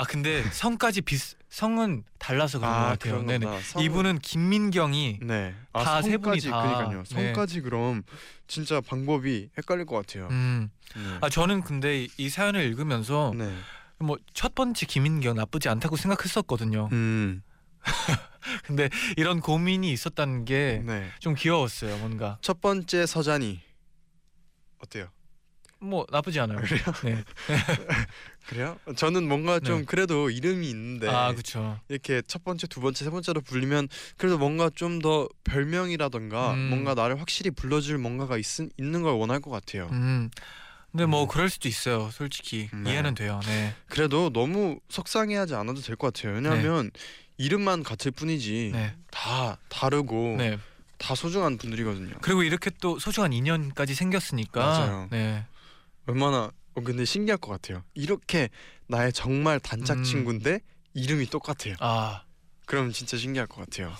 아 0.00 0.04
근데 0.04 0.42
성까지 0.50 1.02
비슷 1.02 1.36
성은 1.50 2.04
달라서 2.18 2.58
그런 2.58 2.72
것 2.72 2.78
같아요. 2.88 3.22
네네. 3.22 3.60
성- 3.62 3.82
이분은 3.82 4.20
김민경이 4.20 5.18
네. 5.20 5.54
다세 5.74 6.16
분이 6.16 6.40
다. 6.40 6.62
그러니까요. 6.62 7.02
네. 7.02 7.14
성까지 7.26 7.60
그럼 7.60 8.02
진짜 8.46 8.80
방법이 8.80 9.50
헷갈릴 9.58 9.84
것 9.84 9.96
같아요. 9.96 10.28
음. 10.30 10.70
네. 10.96 11.18
아 11.20 11.28
저는 11.28 11.60
근데 11.62 12.04
이- 12.04 12.08
이 12.16 12.30
사연을 12.30 12.62
읽으면서 12.62 13.32
네. 13.36 13.54
뭐첫 13.98 14.54
번째 14.54 14.86
김민경 14.86 15.36
나쁘지 15.36 15.68
않다고 15.68 15.96
생각했었거든요. 15.96 16.88
음. 16.92 17.42
근데 18.64 18.88
이런 19.18 19.40
고민이 19.40 19.92
있었다는 19.92 20.46
게좀 20.46 20.86
네. 20.86 21.10
귀여웠어요. 21.36 21.98
뭔가 21.98 22.38
첫 22.40 22.62
번째 22.62 23.04
서잔이 23.04 23.60
어때요? 24.78 25.08
뭐 25.80 26.06
나쁘지 26.10 26.38
않아요. 26.40 26.58
그래요? 26.60 26.82
네. 27.04 27.24
그래요? 28.48 28.78
저는 28.96 29.26
뭔가 29.28 29.60
좀 29.60 29.78
네. 29.80 29.84
그래도 29.84 30.28
이름이 30.30 30.68
있는데 30.70 31.08
아 31.08 31.32
그렇죠. 31.32 31.78
이렇게 31.88 32.20
첫 32.26 32.44
번째, 32.44 32.66
두 32.66 32.80
번째, 32.80 33.04
세 33.04 33.10
번째로 33.10 33.40
불리면 33.40 33.88
그래도 34.16 34.38
뭔가 34.38 34.70
좀 34.74 35.00
더 35.00 35.26
별명이라던가 35.44 36.52
음. 36.52 36.58
뭔가 36.68 36.92
나를 36.94 37.18
확실히 37.20 37.50
불러줄 37.50 37.96
뭔가가 37.96 38.36
있, 38.36 38.44
있는 38.76 39.00
걸 39.02 39.14
원할 39.14 39.40
것 39.40 39.50
같아요. 39.50 39.88
음. 39.92 40.30
근데 40.92 41.06
뭐 41.06 41.22
음. 41.22 41.28
그럴 41.28 41.48
수도 41.48 41.68
있어요. 41.68 42.10
솔직히 42.12 42.68
네. 42.74 42.90
이해는 42.90 43.14
돼요. 43.14 43.40
네. 43.46 43.74
그래도 43.88 44.30
너무 44.30 44.78
속상해하지 44.90 45.54
않아도 45.54 45.80
될 45.80 45.96
것 45.96 46.12
같아요. 46.12 46.34
왜냐하면 46.34 46.90
이름만 47.38 47.82
같을 47.82 48.10
뿐이지 48.10 48.72
네. 48.74 48.94
다 49.10 49.56
다르고 49.70 50.34
네. 50.36 50.58
다 50.98 51.14
소중한 51.14 51.56
분들이거든요. 51.56 52.16
그리고 52.20 52.42
이렇게 52.42 52.70
또 52.82 52.98
소중한 52.98 53.32
인연까지 53.32 53.94
생겼으니까. 53.94 54.60
맞아요. 54.60 55.08
네. 55.10 55.46
얼마나 56.06 56.50
어, 56.74 56.80
근데 56.82 57.04
신기할 57.04 57.38
것 57.38 57.50
같아요. 57.50 57.82
이렇게 57.94 58.48
나의 58.88 59.12
정말 59.12 59.60
단짝 59.60 59.98
음. 59.98 60.02
친구인데 60.04 60.60
이름이 60.94 61.26
똑같아요. 61.26 61.74
아 61.80 62.22
그럼 62.66 62.92
진짜 62.92 63.16
신기할 63.16 63.46
것 63.46 63.60
같아요. 63.68 63.92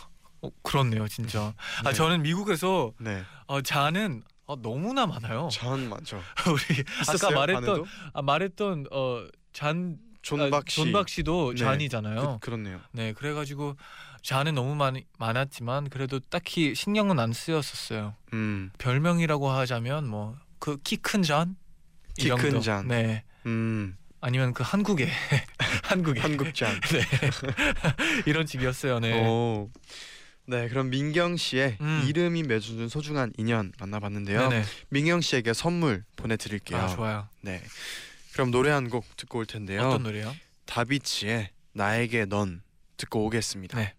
어, 0.43 0.49
그렇네요, 0.63 1.07
진짜. 1.09 1.53
아 1.85 1.91
네. 1.91 1.93
저는 1.93 2.23
미국에서 2.23 2.93
네, 2.99 3.23
어, 3.47 3.61
잔은 3.61 4.23
어, 4.47 4.57
너무나 4.57 5.07
많아요. 5.07 5.49
전 5.53 5.89
맞죠. 5.89 6.21
우리 6.49 6.81
아까 7.01 7.03
있었어요? 7.03 7.35
말했던? 7.37 7.85
아, 8.15 8.23
말했던 8.23 8.87
어잔 8.91 9.99
존박 10.23 10.69
씨. 10.69 10.77
존박 10.83 11.09
씨도 11.09 11.53
네. 11.55 11.57
잔이잖아요. 11.59 12.39
그, 12.41 12.47
그렇네요. 12.47 12.81
네, 12.93 13.13
그래가지고 13.13 13.77
잔은 14.23 14.55
너무 14.55 14.75
많이 14.75 15.07
많았지만 15.19 15.89
그래도 15.89 16.19
딱히 16.21 16.75
신경은 16.75 17.19
안 17.19 17.33
쓰였었어요. 17.33 18.15
음, 18.33 18.71
별명이라고 18.79 19.49
하자면 19.51 20.09
뭐 20.09 20.37
그 20.59 20.77
키 20.85 20.97
큰 20.99 21.23
잔, 21.23 21.57
이 21.57 21.60
키큰 22.25 22.39
정도. 22.39 22.61
잔. 22.61 22.89
네, 22.89 23.25
음, 23.47 23.97
아니면 24.21 24.53
그 24.55 24.63
한국의 24.63 25.09
한국의 25.85 26.23
한국잔. 26.23 26.79
네 26.81 27.01
이런 28.27 28.47
집이었어요. 28.47 29.01
네. 29.01 29.27
오. 29.27 29.71
네, 30.47 30.69
그럼 30.69 30.91
민경 30.91 31.37
씨의 31.37 31.77
음. 31.81 32.05
이름이 32.09 32.43
맺어준 32.43 32.89
소중한 32.89 33.33
인연 33.39 33.73
만나봤는데요. 33.79 34.49
네네. 34.49 34.65
민경 34.89 35.21
씨에게 35.21 35.53
선물 35.53 36.05
보내드릴게요. 36.17 36.79
아 36.79 36.89
좋아요. 36.89 37.29
네, 37.41 37.63
그럼 38.33 38.51
노래 38.51 38.71
한 38.71 38.89
곡 38.91 39.05
듣고 39.17 39.39
올 39.39 39.47
텐데요. 39.47 39.83
어떤 39.83 40.03
노래요? 40.03 40.35
다비치의 40.67 41.51
나에게 41.73 42.25
넌 42.27 42.63
듣고 42.97 43.25
오겠습니다. 43.27 43.79
네. 43.79 43.95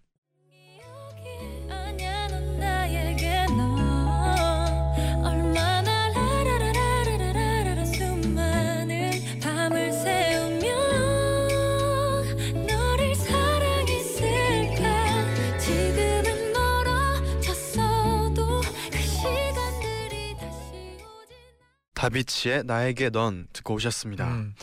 다비치의 22.02 22.64
나에게 22.64 23.10
넌 23.10 23.46
듣고 23.52 23.74
오셨습니다. 23.74 24.26
음, 24.26 24.54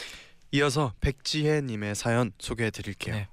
이어서 0.51 0.91
백지혜 1.00 1.62
님의 1.62 1.96
사연 1.96 2.34
소개해 2.38 2.69
드릴게요. 2.69 3.15
네. 3.15 3.29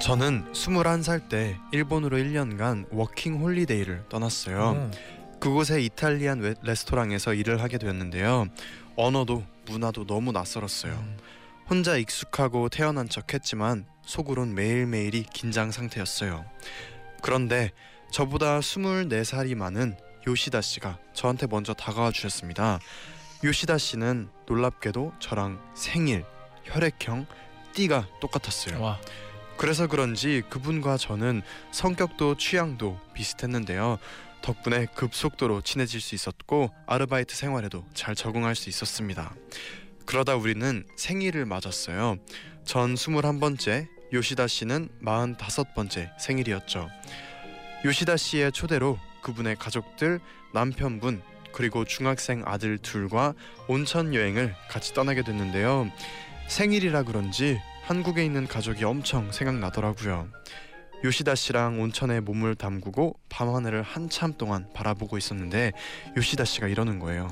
저는 0.00 0.50
21살 0.52 1.28
때 1.28 1.58
일본으로 1.70 2.16
1년간 2.16 2.86
워킹 2.90 3.42
홀리데이를 3.42 4.04
떠났어요. 4.08 4.88
오, 4.90 5.38
그곳의 5.38 5.84
Italian 5.84 6.40
웨- 6.40 6.54
레스토랑에서 6.62 7.34
일을 7.34 7.60
하게 7.62 7.76
되었는데요. 7.76 8.46
언어도 8.96 9.44
문화도 9.66 10.06
너무 10.06 10.32
낯설었어요. 10.32 10.92
음, 10.94 11.16
혼자 11.68 11.96
익숙하고 11.96 12.68
태어난 12.68 13.08
척 13.08 13.32
했지만 13.34 13.86
속으론 14.04 14.54
매일매일이 14.54 15.24
긴장 15.32 15.70
상태였어요. 15.70 16.44
그런데 17.22 17.70
저보다 18.10 18.60
24살이 18.60 19.54
많은 19.54 19.96
요시다 20.26 20.60
씨가 20.60 20.98
저한테 21.14 21.46
먼저 21.46 21.72
다가와 21.72 22.12
주셨습니다. 22.12 22.78
요시다 23.44 23.78
씨는 23.78 24.28
놀랍게도 24.46 25.14
저랑 25.18 25.60
생일, 25.74 26.24
혈액형, 26.64 27.26
띠가 27.74 28.08
똑같았어요. 28.20 28.80
와, 28.80 29.00
그래서 29.56 29.86
그런지 29.86 30.42
그분과 30.50 30.96
저는 30.96 31.42
성격도 31.70 32.36
취향도 32.36 33.00
비슷했는데요. 33.14 33.98
덕분에 34.42 34.86
급속도로 34.94 35.62
친해질 35.62 36.00
수 36.00 36.14
있었고 36.14 36.70
아르바이트 36.86 37.34
생활에도 37.34 37.84
잘 37.94 38.14
적응할 38.14 38.54
수 38.56 38.68
있었습니다. 38.68 39.32
그러다 40.06 40.36
우리는 40.36 40.84
생일을 40.96 41.46
맞았어요. 41.46 42.16
전 42.64 42.94
21번째, 42.94 43.88
요시다 44.12 44.46
씨는 44.46 44.88
45번째 45.02 46.10
생일이었죠. 46.18 46.88
요시다 47.84 48.16
씨의 48.16 48.52
초대로 48.52 48.98
그분의 49.22 49.56
가족들, 49.56 50.20
남편분, 50.52 51.22
그리고 51.52 51.84
중학생 51.84 52.42
아들 52.46 52.78
둘과 52.78 53.34
온천 53.68 54.14
여행을 54.14 54.54
같이 54.70 54.94
떠나게 54.94 55.22
됐는데요. 55.22 55.90
생일이라 56.48 57.04
그런지 57.04 57.60
한국에 57.84 58.24
있는 58.24 58.46
가족이 58.46 58.84
엄청 58.84 59.32
생각나더라고요. 59.32 60.28
요시다 61.04 61.34
씨랑 61.34 61.80
온천에 61.80 62.20
몸을 62.20 62.54
담그고 62.54 63.18
밤 63.28 63.52
하늘을 63.52 63.82
한참 63.82 64.34
동안 64.38 64.68
바라보고 64.72 65.18
있었는데 65.18 65.72
요시다 66.16 66.44
씨가 66.44 66.68
이러는 66.68 66.98
거예요. 67.00 67.28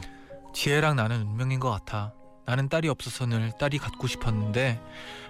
지혜랑 0.54 0.96
나는 0.96 1.22
운명인 1.22 1.60
것 1.60 1.70
같아. 1.70 2.12
나는 2.50 2.68
딸이 2.68 2.88
없어서 2.88 3.26
늘 3.26 3.52
딸이 3.52 3.78
갖고 3.78 4.08
싶었는데 4.08 4.80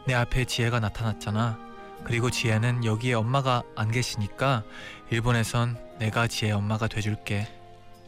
내 0.06 0.14
앞에 0.14 0.46
지혜가 0.46 0.80
나타났잖아. 0.80 1.58
그리고 2.02 2.30
지혜는 2.30 2.86
여기에 2.86 3.12
엄마가 3.12 3.62
안 3.76 3.90
계시니까 3.90 4.64
일본에선 5.10 5.76
내가 5.98 6.26
지혜 6.28 6.50
엄마가 6.52 6.88
돼줄게. 6.88 7.46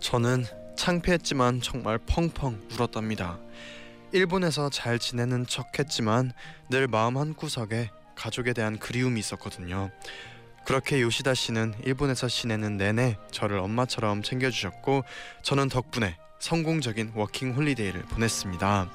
저는 0.00 0.47
창피했지만 0.76 1.61
정말 1.61 1.99
펑펑 1.99 2.59
울었답니다. 2.71 3.38
일본에서 4.12 4.71
잘 4.71 4.99
지내는 4.99 5.47
척했지만 5.47 6.33
늘 6.71 6.88
마음 6.88 7.19
한 7.19 7.35
구석에 7.35 7.90
가족에 8.14 8.54
대한 8.54 8.78
그리움이 8.78 9.21
있었거든요. 9.21 9.90
그렇게 10.64 11.02
요시다 11.02 11.35
씨는 11.35 11.75
일본에서 11.85 12.28
지내는 12.28 12.78
내내 12.78 13.19
저를 13.31 13.59
엄마처럼 13.59 14.23
챙겨주셨고 14.23 15.04
저는 15.42 15.69
덕분에 15.69 16.16
성공적인 16.43 17.13
워킹 17.15 17.55
홀리데이를 17.55 18.03
보냈습니다. 18.03 18.91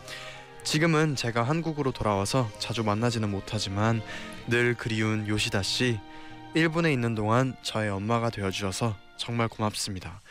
지금은 0.66 1.16
제가 1.16 1.44
한국으로 1.44 1.94
돌아와서 1.94 2.51
자주 2.60 2.84
만나지는 2.84 3.32
못하지만 3.32 4.01
늘 4.48 4.75
그리운 4.75 5.25
요시다 5.30 5.63
씨 5.63 5.98
일본에 6.56 6.92
있는 6.92 7.16
동안 7.16 7.56
저의 7.62 7.89
엄마가 7.89 8.32
되어 8.32 8.51
주셔서 8.51 8.98
정말 9.16 9.48
고맙습니다. 9.48 10.22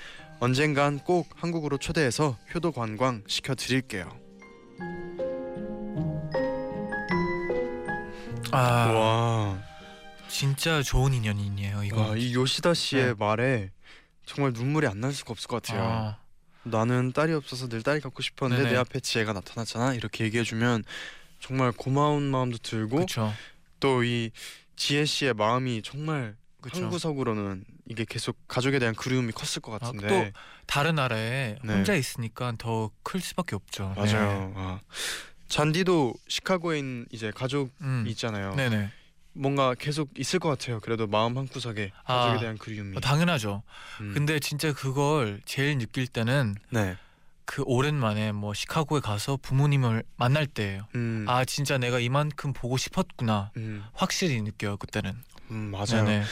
언젠간 0.40 0.98
꼭 1.04 1.30
한국으로 1.36 1.78
초대해서 1.78 2.36
효도 2.54 2.70
관광 2.70 3.22
시켜 3.26 3.54
드릴게요. 3.54 4.10
아 8.52 8.90
와, 8.92 9.58
진짜 10.28 10.82
좋은 10.82 11.14
인연이네요 11.14 11.82
이거. 11.84 12.08
와, 12.10 12.16
이 12.16 12.34
요시다 12.34 12.74
씨의 12.74 13.04
네. 13.06 13.14
말에 13.18 13.70
정말 14.26 14.52
눈물이 14.52 14.86
안 14.86 15.00
날 15.00 15.14
수가 15.14 15.30
없을 15.32 15.48
것 15.48 15.62
같아요. 15.62 15.82
아, 15.82 16.18
나는 16.70 17.12
딸이 17.12 17.32
없어서 17.32 17.68
늘 17.68 17.82
딸이 17.82 18.00
갖고 18.00 18.22
싶었는데 18.22 18.62
네네. 18.64 18.72
내 18.74 18.78
앞에 18.78 19.00
지혜가 19.00 19.32
나타났잖아. 19.32 19.94
이렇게 19.94 20.24
얘기해 20.24 20.42
주면 20.44 20.84
정말 21.40 21.72
고마운 21.72 22.24
마음도 22.30 22.58
들고. 22.58 23.06
또 23.80 24.02
이 24.02 24.30
지혜 24.76 25.04
씨의 25.04 25.34
마음이 25.34 25.82
정말 25.82 26.36
그쵸. 26.60 26.82
한 26.82 26.90
구석으로는 26.90 27.64
이게 27.88 28.04
계속 28.08 28.36
가족에 28.48 28.78
대한 28.78 28.94
그리움이 28.94 29.32
컸을 29.32 29.60
것 29.62 29.72
아, 29.74 29.78
같은데 29.78 30.08
또 30.08 30.38
다른 30.66 30.96
나라에 30.96 31.56
네. 31.62 31.72
혼자 31.74 31.94
있으니까 31.94 32.52
더 32.58 32.90
클 33.02 33.20
수밖에 33.20 33.54
없죠. 33.54 33.94
네. 33.96 34.12
맞아요. 34.12 34.52
아. 34.56 34.80
잔디도 35.48 36.14
시카고에 36.28 36.78
있는 36.78 37.06
이제 37.12 37.30
가족 37.34 37.70
음. 37.82 38.04
있잖아요. 38.08 38.54
네네. 38.56 38.90
뭔가 39.36 39.74
계속 39.74 40.10
있을 40.18 40.38
것 40.38 40.48
같아요. 40.48 40.80
그래도 40.80 41.06
마음 41.06 41.36
한 41.36 41.46
구석에 41.46 41.92
아, 42.04 42.20
가족에 42.20 42.40
대한 42.40 42.58
그리움이. 42.58 42.96
어, 42.96 43.00
당연하죠. 43.00 43.62
음. 44.00 44.12
근데 44.14 44.38
진짜 44.40 44.72
그걸 44.72 45.40
제일 45.44 45.78
느낄 45.78 46.06
때는 46.06 46.54
네. 46.70 46.96
그 47.44 47.62
오랜만에 47.64 48.32
뭐 48.32 48.54
시카고에 48.54 49.00
가서 49.00 49.38
부모님을 49.40 50.02
만날 50.16 50.46
때예요. 50.46 50.86
음. 50.94 51.24
아 51.28 51.44
진짜 51.44 51.78
내가 51.78 52.00
이만큼 52.00 52.52
보고 52.52 52.76
싶었구나. 52.76 53.52
음. 53.56 53.84
확실히 53.92 54.42
느껴요 54.42 54.76
그때는. 54.76 55.14
음, 55.50 55.70
맞아요. 55.70 56.04
네네. 56.04 56.24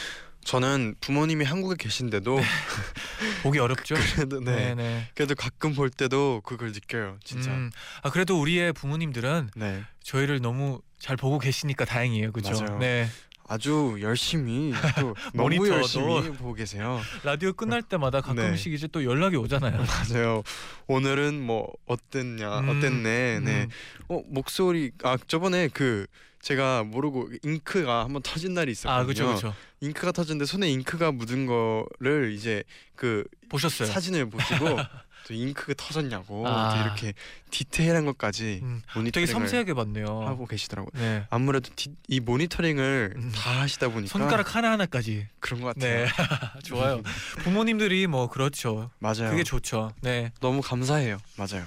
저는 0.45 0.95
부모님이 1.01 1.43
한국에 1.43 1.75
계신데도 1.77 2.37
보기 3.43 3.59
어렵죠. 3.59 3.95
그래도 4.15 4.39
네. 4.39 4.75
네네. 4.75 5.09
그래도 5.15 5.35
가끔 5.35 5.73
볼 5.73 5.89
때도 5.89 6.41
그걸 6.45 6.71
느껴요. 6.71 7.17
진짜. 7.23 7.51
음, 7.51 7.71
아 8.03 8.11
그래도 8.11 8.39
우리의 8.39 8.71
부모님들은 8.73 9.49
네. 9.55 9.83
저희를 10.03 10.39
너무 10.41 10.81
잘 10.99 11.17
보고 11.17 11.39
계시니까 11.39 11.85
다행이에요, 11.85 12.31
그렇죠? 12.31 12.63
맞아요. 12.63 12.77
네. 12.79 13.09
아주 13.47 13.97
열심히 14.01 14.71
또 14.99 15.15
너무 15.33 15.55
모니터도. 15.55 15.79
열심히 15.81 16.37
보고 16.37 16.53
계세요. 16.53 17.01
라디오 17.23 17.51
끝날 17.53 17.81
때마다 17.81 18.21
가끔씩 18.21 18.73
이제 18.73 18.87
또 18.87 19.03
연락이 19.03 19.35
오잖아요. 19.37 19.83
맞아요. 19.83 20.43
오늘은 20.87 21.41
뭐 21.41 21.71
어땠냐, 21.87 22.59
음, 22.59 22.69
어땠네. 22.69 23.39
네. 23.39 23.63
음. 23.63 23.69
어 24.09 24.21
목소리 24.27 24.91
아 25.03 25.17
저번에 25.27 25.69
그 25.73 26.05
제가 26.41 26.83
모르고 26.83 27.29
잉크가 27.43 28.03
한번 28.03 28.21
터진 28.21 28.53
날이 28.53 28.71
있었거든요. 28.71 29.01
아 29.01 29.03
그렇죠, 29.03 29.25
그렇죠. 29.27 29.55
잉크가 29.85 30.11
터졌는데 30.11 30.45
손에 30.45 30.69
잉크가 30.71 31.11
묻은 31.11 31.45
거를 31.45 32.31
이제 32.33 32.63
그 32.95 33.23
보셨어요? 33.49 33.87
사진을 33.87 34.29
보시고 34.29 34.65
또 35.27 35.33
잉크가 35.33 35.73
터졌냐고 35.75 36.47
아. 36.47 36.69
또 36.75 36.81
이렇게 36.81 37.13
디테일한 37.49 38.05
것까지 38.05 38.59
음, 38.61 38.83
모니터링을 38.93 39.11
되게 39.11 39.25
섬세하게 39.25 39.73
봤네요. 39.73 40.05
하고 40.05 40.45
계시더라고요. 40.45 40.91
네. 41.01 41.25
아무래도 41.31 41.71
디, 41.75 41.89
이 42.07 42.19
모니터링을 42.19 43.13
음. 43.15 43.31
다 43.33 43.61
하시다 43.61 43.89
보니까 43.89 44.11
손가락 44.11 44.55
하나 44.55 44.71
하나까지. 44.71 45.27
그런 45.39 45.61
것 45.61 45.73
같아요. 45.73 46.05
네, 46.05 46.11
좋아요. 46.63 47.01
부모님들이 47.39 48.05
뭐 48.05 48.29
그렇죠. 48.29 48.91
맞아요. 48.99 49.31
그게 49.31 49.43
좋죠. 49.43 49.91
네. 50.01 50.31
너무 50.41 50.61
감사해요. 50.61 51.17
맞아요. 51.37 51.65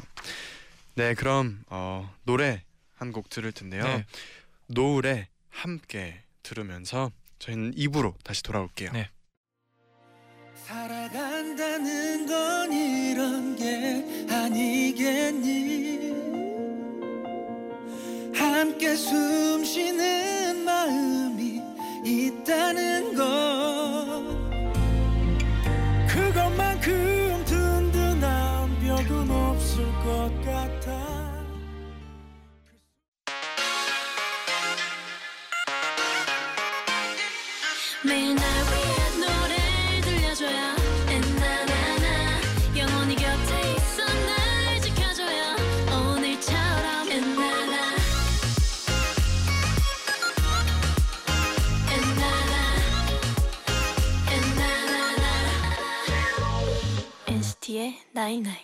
네, 0.95 1.15
그럼 1.15 1.61
어, 1.69 2.13
노래 2.25 2.63
한 2.97 3.13
곡 3.13 3.29
들을 3.31 3.51
텐데요. 3.53 3.83
네. 3.85 4.05
노을에 4.69 5.29
함께 5.51 6.23
들으면서 6.43 7.11
저희는 7.39 7.73
입으로 7.77 8.15
다시 8.25 8.43
돌아올게요. 8.43 8.91
네. 8.93 9.11
살아간다는 10.67 12.27
건 12.27 12.73
이런 12.73 13.57
게 13.57 14.27
아니겠니 14.31 16.13
함께 18.35 18.95
숨 18.95 19.65
쉬는 19.65 20.65
마음이 20.65 21.63
있다는 22.05 23.15
것 23.15 24.38
Night 58.19 58.39
night 58.39 58.59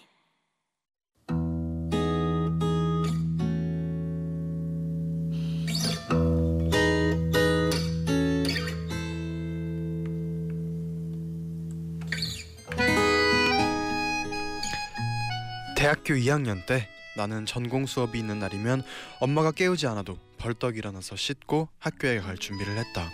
대학교 15.76 16.14
2학년 16.14 16.66
때 16.66 16.88
나는 17.16 17.46
전공 17.46 17.86
수업이 17.86 18.18
있는 18.18 18.40
날이면 18.40 18.82
엄마가 19.20 19.52
깨우지 19.52 19.86
않아도 19.86 20.18
벌떡 20.38 20.78
일어나서 20.78 21.14
씻고 21.14 21.68
학교에 21.78 22.18
갈 22.18 22.36
준비를 22.36 22.76
했다. 22.76 23.08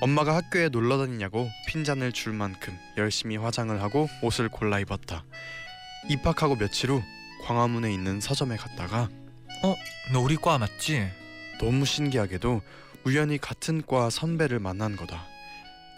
엄마가 0.00 0.34
학교에 0.36 0.68
놀러 0.68 0.98
다니냐고 0.98 1.48
핀잔을 1.66 2.12
줄 2.12 2.32
만큼 2.32 2.76
열심히 2.96 3.36
화장을 3.36 3.80
하고 3.80 4.08
옷을 4.22 4.48
골라 4.48 4.78
입었다. 4.80 5.24
입학하고 6.08 6.56
며칠 6.56 6.90
후 6.90 7.02
광화문에 7.42 7.92
있는 7.92 8.20
서점에 8.20 8.56
갔다가 8.56 9.08
너 10.12 10.20
우리 10.20 10.36
과 10.36 10.58
맞지? 10.58 11.08
너무 11.58 11.86
신기하게도 11.86 12.60
우연히 13.04 13.38
같은 13.38 13.82
과 13.86 14.10
선배를 14.10 14.58
만난 14.58 14.96
거다. 14.96 15.26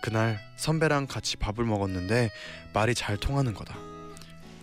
그날 0.03 0.39
선배랑 0.57 1.07
같이 1.07 1.37
밥을 1.37 1.65
먹었는데 1.65 2.31
말이 2.73 2.95
잘 2.95 3.17
통하는 3.17 3.55
거다. 3.55 3.77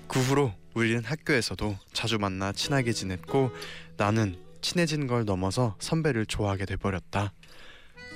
그 0.07 0.19
후로 0.19 0.53
우리는 0.73 1.03
학교에서도 1.03 1.77
자주 1.91 2.17
만나 2.17 2.53
친하게 2.53 2.93
지냈고 2.93 3.51
나는 3.97 4.37
친해진 4.61 5.07
걸 5.07 5.25
넘어서 5.25 5.75
선배를 5.79 6.25
좋아하게 6.25 6.65
돼버렸다. 6.65 7.33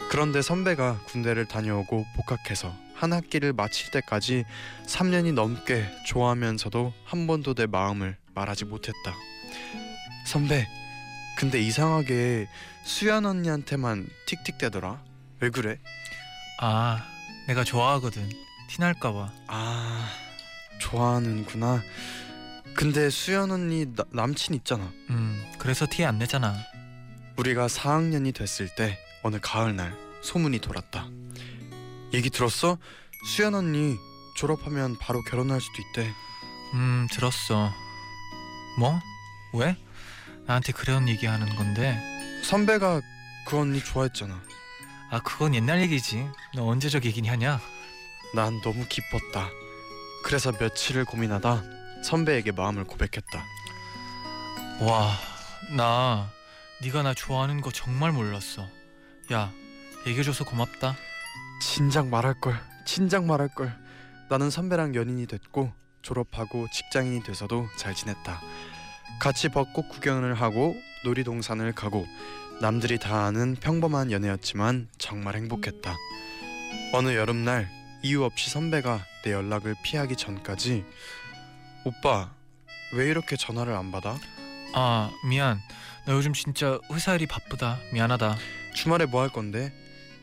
그런데 0.09 0.41
선배가 0.41 0.99
군대를 1.05 1.45
다녀오고 1.47 2.05
복학해서 2.15 2.73
한 2.95 3.13
학기를 3.13 3.53
마칠 3.53 3.91
때까지 3.91 4.45
3년이 4.85 5.33
넘게 5.33 5.85
좋아하면서도 6.05 6.93
한 7.05 7.27
번도 7.27 7.53
내 7.53 7.65
마음을 7.67 8.17
말하지 8.33 8.65
못했다. 8.65 9.15
선배, 10.25 10.67
근데 11.37 11.59
이상하게 11.61 12.47
수연 12.83 13.25
언니한테만 13.25 14.07
틱틱대더라. 14.27 15.01
왜 15.41 15.49
그래? 15.49 15.77
아 16.59 17.05
내가 17.47 17.63
좋아하거든 17.63 18.27
티날까봐 18.69 19.31
아, 19.47 20.09
좋아하는구나. 20.79 21.83
근데 22.75 23.09
수연 23.09 23.51
언니 23.51 23.93
나- 23.95 24.03
남친 24.11 24.55
있잖아. 24.55 24.91
음 25.09 25.43
그래서 25.59 25.85
티 25.89 26.03
안 26.05 26.17
내잖아 26.17 26.55
우리가 27.37 27.67
4학년이 27.67 28.33
됐을 28.33 28.67
때 28.75 28.97
어느 29.27 29.39
가을날 29.41 29.93
소문이 30.21 30.59
돌았다. 30.59 31.05
얘기 32.13 32.29
들었어? 32.29 32.77
수연 33.25 33.55
언니 33.55 33.97
졸업하면 34.37 34.97
바로 34.99 35.21
결혼할 35.23 35.59
수도 35.59 35.81
있대. 35.81 36.09
음 36.73 37.07
들었어 37.11 37.73
뭐? 38.79 38.99
왜? 39.53 39.75
나한테 40.45 40.71
그런 40.71 41.09
얘기하는 41.09 41.53
건데 41.57 41.99
선배가 42.45 43.01
그 43.47 43.57
언니 43.59 43.83
좋아했잖아. 43.83 44.41
아 45.11 45.19
그건 45.19 45.55
옛날 45.55 45.81
얘기지 45.81 46.25
너 46.55 46.65
언제적 46.65 47.03
얘기니 47.03 47.27
하냐 47.27 47.59
난 48.33 48.61
너무 48.61 48.85
기뻤다. 48.87 49.49
그래서 50.23 50.53
며칠을 50.57 51.03
고민하다 51.03 51.63
선배에게 52.03 52.53
마음을 52.53 52.85
고백했다. 52.85 53.45
와 54.79 55.17
나 55.75 56.29
네가 56.81 57.03
나 57.03 57.13
좋아하는 57.13 57.59
거 57.59 57.71
정말 57.71 58.13
몰랐어 58.13 58.69
야 59.31 59.51
얘기해줘서 60.05 60.45
고맙다 60.45 60.95
진작 61.59 62.07
말할 62.07 62.39
걸. 62.39 62.55
진작 62.85 63.25
말할 63.25 63.49
걸. 63.49 63.75
나는 64.29 64.49
선배랑 64.49 64.93
연인이 64.95 65.25
됐고 65.25 65.73
졸업하고 66.01 66.67
직장인이 66.71 67.23
돼서도 67.23 67.67
잘 67.77 67.95
지냈다. 67.95 68.41
같이 69.19 69.49
벚꽃 69.49 69.89
구경을 69.89 70.35
하고 70.35 70.75
놀이동산을 71.03 71.73
가고 71.73 72.05
남들이 72.61 72.99
다 72.99 73.25
아는 73.25 73.55
평범한 73.55 74.11
연애였지만 74.11 74.87
정말 74.97 75.35
행복했다. 75.35 75.95
어느 76.93 77.15
여름날 77.15 77.67
이유 78.03 78.23
없이 78.23 78.49
선배가 78.49 79.03
내 79.23 79.31
연락을 79.31 79.75
피하기 79.83 80.15
전까지 80.15 80.85
오빠 81.83 82.31
왜 82.93 83.07
이렇게 83.09 83.35
전화를 83.35 83.73
안 83.73 83.91
받아? 83.91 84.17
아 84.73 85.11
미안 85.27 85.59
나 86.05 86.13
요즘 86.13 86.33
진짜 86.33 86.79
회사 86.93 87.15
일이 87.15 87.25
바쁘다 87.25 87.79
미안하다 87.91 88.37
주말에 88.77 89.07
뭐 89.07 89.21
할 89.23 89.29
건데? 89.29 89.73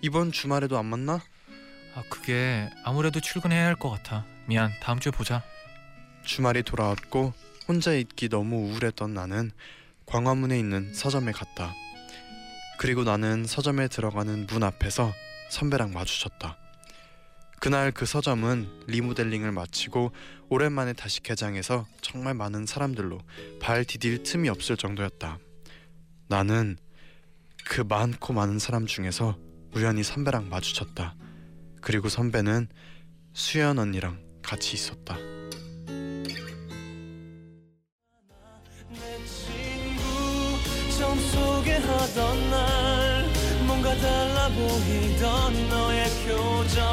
이번 0.00 0.30
주말에도 0.30 0.78
안 0.78 0.86
만나? 0.86 1.20
아 1.96 2.04
그게 2.08 2.70
아무래도 2.84 3.18
출근해야 3.18 3.66
할 3.66 3.74
것 3.74 3.90
같아 3.90 4.24
미안 4.46 4.70
다음 4.80 5.00
주에 5.00 5.10
보자 5.10 5.42
주말이 6.24 6.62
돌아왔고 6.62 7.32
혼자 7.66 7.94
있기 7.94 8.28
너무 8.28 8.68
우울했던 8.70 9.12
나는 9.12 9.50
광화문에 10.06 10.56
있는 10.56 10.94
서점에 10.94 11.32
갔다. 11.32 11.74
그리고 12.78 13.02
나는 13.02 13.44
서점에 13.44 13.88
들어가는 13.88 14.46
문 14.46 14.62
앞에서 14.62 15.12
선배랑 15.50 15.92
마주쳤다. 15.92 16.56
그날 17.60 17.90
그 17.90 18.06
서점은 18.06 18.68
리모델링을 18.86 19.50
마치고 19.50 20.12
오랜만에 20.50 20.92
다시 20.92 21.22
개장해서 21.22 21.86
정말 22.02 22.34
많은 22.34 22.66
사람들로 22.66 23.18
발 23.60 23.84
디딜 23.84 24.22
틈이 24.22 24.48
없을 24.48 24.76
정도였다. 24.76 25.38
나는 26.28 26.76
그 27.64 27.81
많고 27.81 28.33
많은 28.33 28.59
사람 28.59 28.87
중에서 28.87 29.37
우연히 29.74 30.03
선배랑 30.03 30.48
마주쳤다. 30.48 31.16
그리고 31.81 32.09
선배는 32.09 32.68
수연 33.33 33.79
언니랑 33.79 34.18
같이 34.42 34.74
있었다. 34.74 35.16
날 42.50 43.24
뭔가 43.66 43.94
달라 43.96 44.48
보이던 44.48 45.68
너의 45.68 46.09
표정 46.27 46.85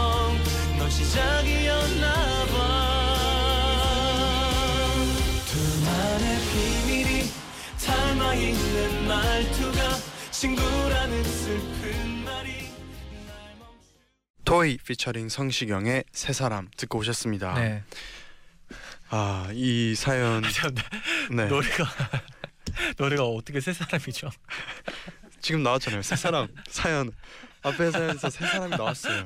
토이 14.52 14.78
피처링 14.80 15.30
성시경의 15.30 16.04
세 16.12 16.34
사람 16.34 16.68
듣고 16.76 17.00
오셨습니다. 17.00 17.54
네 17.54 17.84
아 19.10 19.50
이 19.54 19.96
사연 19.96 20.44
참, 20.44 20.76
네 21.32 21.46
노래가 21.48 21.86
노래가 22.98 23.26
어떻게 23.26 23.62
세 23.62 23.72
사람이죠? 23.72 24.30
지금 25.40 25.64
나왔잖아요. 25.64 26.02
세 26.02 26.18
사람 26.18 26.50
사연 26.68 27.14
앞에 27.62 27.92
사연에서 27.92 28.30
세 28.30 28.46
사람이 28.46 28.72
나왔어요. 28.76 29.26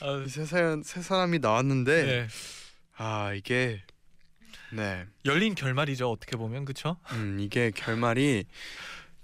아, 0.00 0.24
이세 0.26 0.44
사연 0.44 0.82
세 0.82 1.00
사람이 1.00 1.38
나왔는데 1.38 2.02
네. 2.04 2.28
아 2.98 3.32
이게 3.34 3.82
네 4.70 5.06
열린 5.24 5.54
결말이죠 5.54 6.10
어떻게 6.10 6.36
보면 6.36 6.66
그쵸? 6.66 6.98
음, 7.12 7.38
이게 7.40 7.70
결말이 7.74 8.44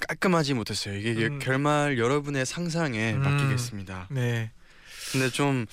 깔끔하지 0.06 0.54
못했어요. 0.54 0.96
이게 0.96 1.26
음. 1.26 1.38
결말 1.38 1.98
여러분의 1.98 2.46
상상에 2.46 3.12
음. 3.12 3.22
맡기겠습니다. 3.22 4.08
네, 4.10 4.52
근데 5.12 5.28
좀 5.30 5.66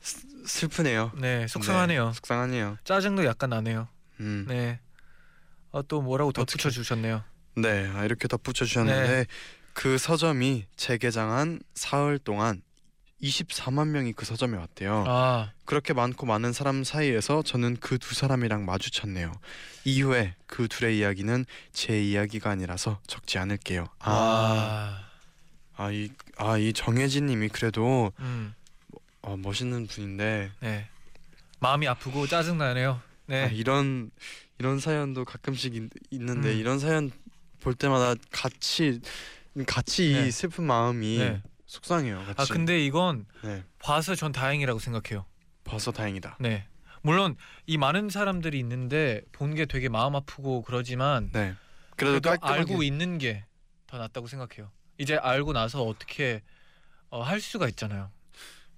슬- 0.00 0.46
슬프네요. 0.46 1.12
네 1.16 1.46
속상하네요. 1.46 2.08
네, 2.08 2.12
속상하네요. 2.14 2.78
짜증도 2.84 3.24
약간 3.24 3.50
나네요. 3.50 3.88
음. 4.20 4.44
네. 4.48 4.80
아, 5.72 5.82
또 5.88 6.02
뭐라고. 6.02 6.32
덧붙여 6.32 6.70
주셨네요. 6.70 7.22
네, 7.56 7.90
아, 7.94 8.04
이렇게 8.04 8.28
덧붙여 8.28 8.64
주셨는데 8.64 9.08
네. 9.08 9.26
그 9.72 9.96
서점이 9.98 10.66
재개장한 10.76 11.60
사흘 11.74 12.18
동안 12.18 12.62
24만 13.22 13.88
명이 13.88 14.12
그 14.14 14.24
서점에 14.26 14.58
왔대요. 14.58 15.04
아, 15.06 15.52
그렇게 15.64 15.92
많고 15.94 16.26
많은 16.26 16.52
사람 16.52 16.82
사이에서 16.84 17.42
저는 17.42 17.76
그 17.76 17.98
두 17.98 18.14
사람이랑 18.14 18.64
마주쳤네요. 18.66 19.32
이후에 19.84 20.34
그 20.46 20.66
둘의 20.68 20.98
이야기는 20.98 21.44
제 21.72 22.02
이야기가 22.02 22.50
아니라서 22.50 23.00
적지 23.06 23.38
않을게요. 23.38 23.86
아, 24.00 25.04
아, 25.76 25.84
아 25.84 25.90
이 25.90 26.10
아, 26.36 26.58
이 26.58 26.72
정혜진 26.72 27.26
님이 27.26 27.48
그래도 27.48 28.12
음, 28.18 28.54
어, 29.22 29.36
멋있는 29.36 29.86
분인데 29.86 30.50
네. 30.60 30.88
마음이 31.60 31.86
아프고 31.86 32.26
짜증 32.26 32.58
나네요. 32.58 33.00
네. 33.26 33.44
아, 33.44 33.46
이런 33.46 34.10
이런 34.58 34.78
사연도 34.80 35.24
가끔씩 35.24 35.74
있, 35.74 35.90
있는데 36.10 36.52
음. 36.52 36.58
이런 36.58 36.78
사연 36.78 37.10
볼 37.60 37.74
때마다 37.74 38.14
같이 38.30 39.00
같이 39.66 40.12
네. 40.12 40.26
이 40.26 40.30
슬픈 40.30 40.64
마음이 40.64 41.18
네. 41.18 41.42
속상해요. 41.66 42.24
같이. 42.26 42.34
아, 42.38 42.44
근데 42.54 42.84
이건 42.84 43.26
네, 43.44 43.64
봐서 43.78 44.14
전 44.14 44.32
다행이라고 44.32 44.78
생각해요. 44.80 45.24
봐서 45.64 45.92
다행이다. 45.92 46.36
네. 46.40 46.66
물론 47.02 47.36
이 47.66 47.78
많은 47.78 48.10
사람들이 48.10 48.58
있는데 48.60 49.22
본 49.32 49.54
게 49.54 49.66
되게 49.66 49.88
마음 49.88 50.14
아프고 50.16 50.62
그러지만 50.62 51.30
네, 51.32 51.54
그래도 51.96 52.20
그래도 52.20 52.46
알고 52.46 52.82
있는 52.82 53.18
게 53.18 53.44
더 53.86 53.98
낫다고 53.98 54.26
생각해요. 54.26 54.70
이제 54.98 55.16
알고 55.16 55.52
나서 55.52 55.82
어떻게 55.82 56.40
어, 57.10 57.20
할 57.22 57.40
수가 57.42 57.68
있잖아요. 57.68 58.10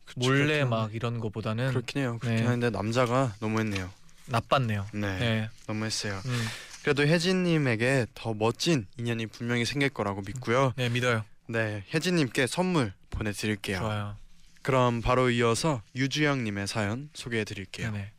그치, 0.05 0.19
몰래 0.21 0.47
그렇긴 0.47 0.71
막 0.71 0.95
이런 0.95 1.21
거보다는 1.21 1.69
그렇긴 1.71 2.03
해요. 2.03 2.19
그렇긴 2.21 2.45
네. 2.45 2.49
한데 2.49 2.71
남자가 2.71 3.35
너무했네요. 3.41 3.91
나빴네요. 4.27 4.87
네, 4.93 5.19
네. 5.19 5.51
너무했어요. 5.67 6.21
음, 6.25 6.47
그래도 6.83 7.07
혜진님에게 7.07 8.07
더 8.15 8.35
멋진 8.35 8.87
인연이 8.97 9.27
분명히 9.27 9.65
생길 9.65 9.89
거라고 9.91 10.23
믿고요. 10.23 10.73
네 10.77 10.89
믿어요. 10.89 11.25
네, 11.47 11.85
혜진님께 11.93 12.47
선물 12.47 12.93
보내드릴게요. 13.11 13.79
좋아요. 13.79 14.17
그럼 14.63 15.03
바로 15.03 15.29
이어서 15.29 15.83
유주영님의 15.95 16.67
사연 16.67 17.11
소개해드릴게요. 17.13 17.91
네네. 17.91 18.13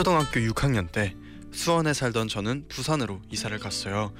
초등학교 0.00 0.40
6학년 0.40 0.90
때 0.90 1.14
수원에 1.52 1.92
살던 1.92 2.28
저는 2.28 2.68
부산으로 2.68 3.20
이사를 3.30 3.58
갔어요. 3.58 4.14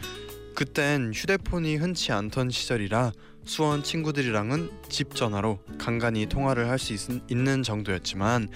그땐 0.54 1.10
휴대폰이 1.14 1.76
흔치 1.76 2.12
않던 2.12 2.50
시절이라 2.50 3.12
수원 3.46 3.82
친구들이랑은 3.82 4.70
집 4.90 5.14
전화로 5.14 5.64
간간히 5.78 6.26
통화를 6.26 6.68
할 6.68 6.78
수 6.78 6.92
있는 7.30 7.62
정도였지만 7.62 8.50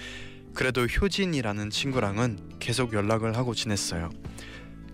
그래도 0.53 0.85
효진이라는 0.85 1.71
친구랑은 1.71 2.59
계속 2.59 2.93
연락을 2.93 3.35
하고 3.35 3.55
지냈어요. 3.55 4.11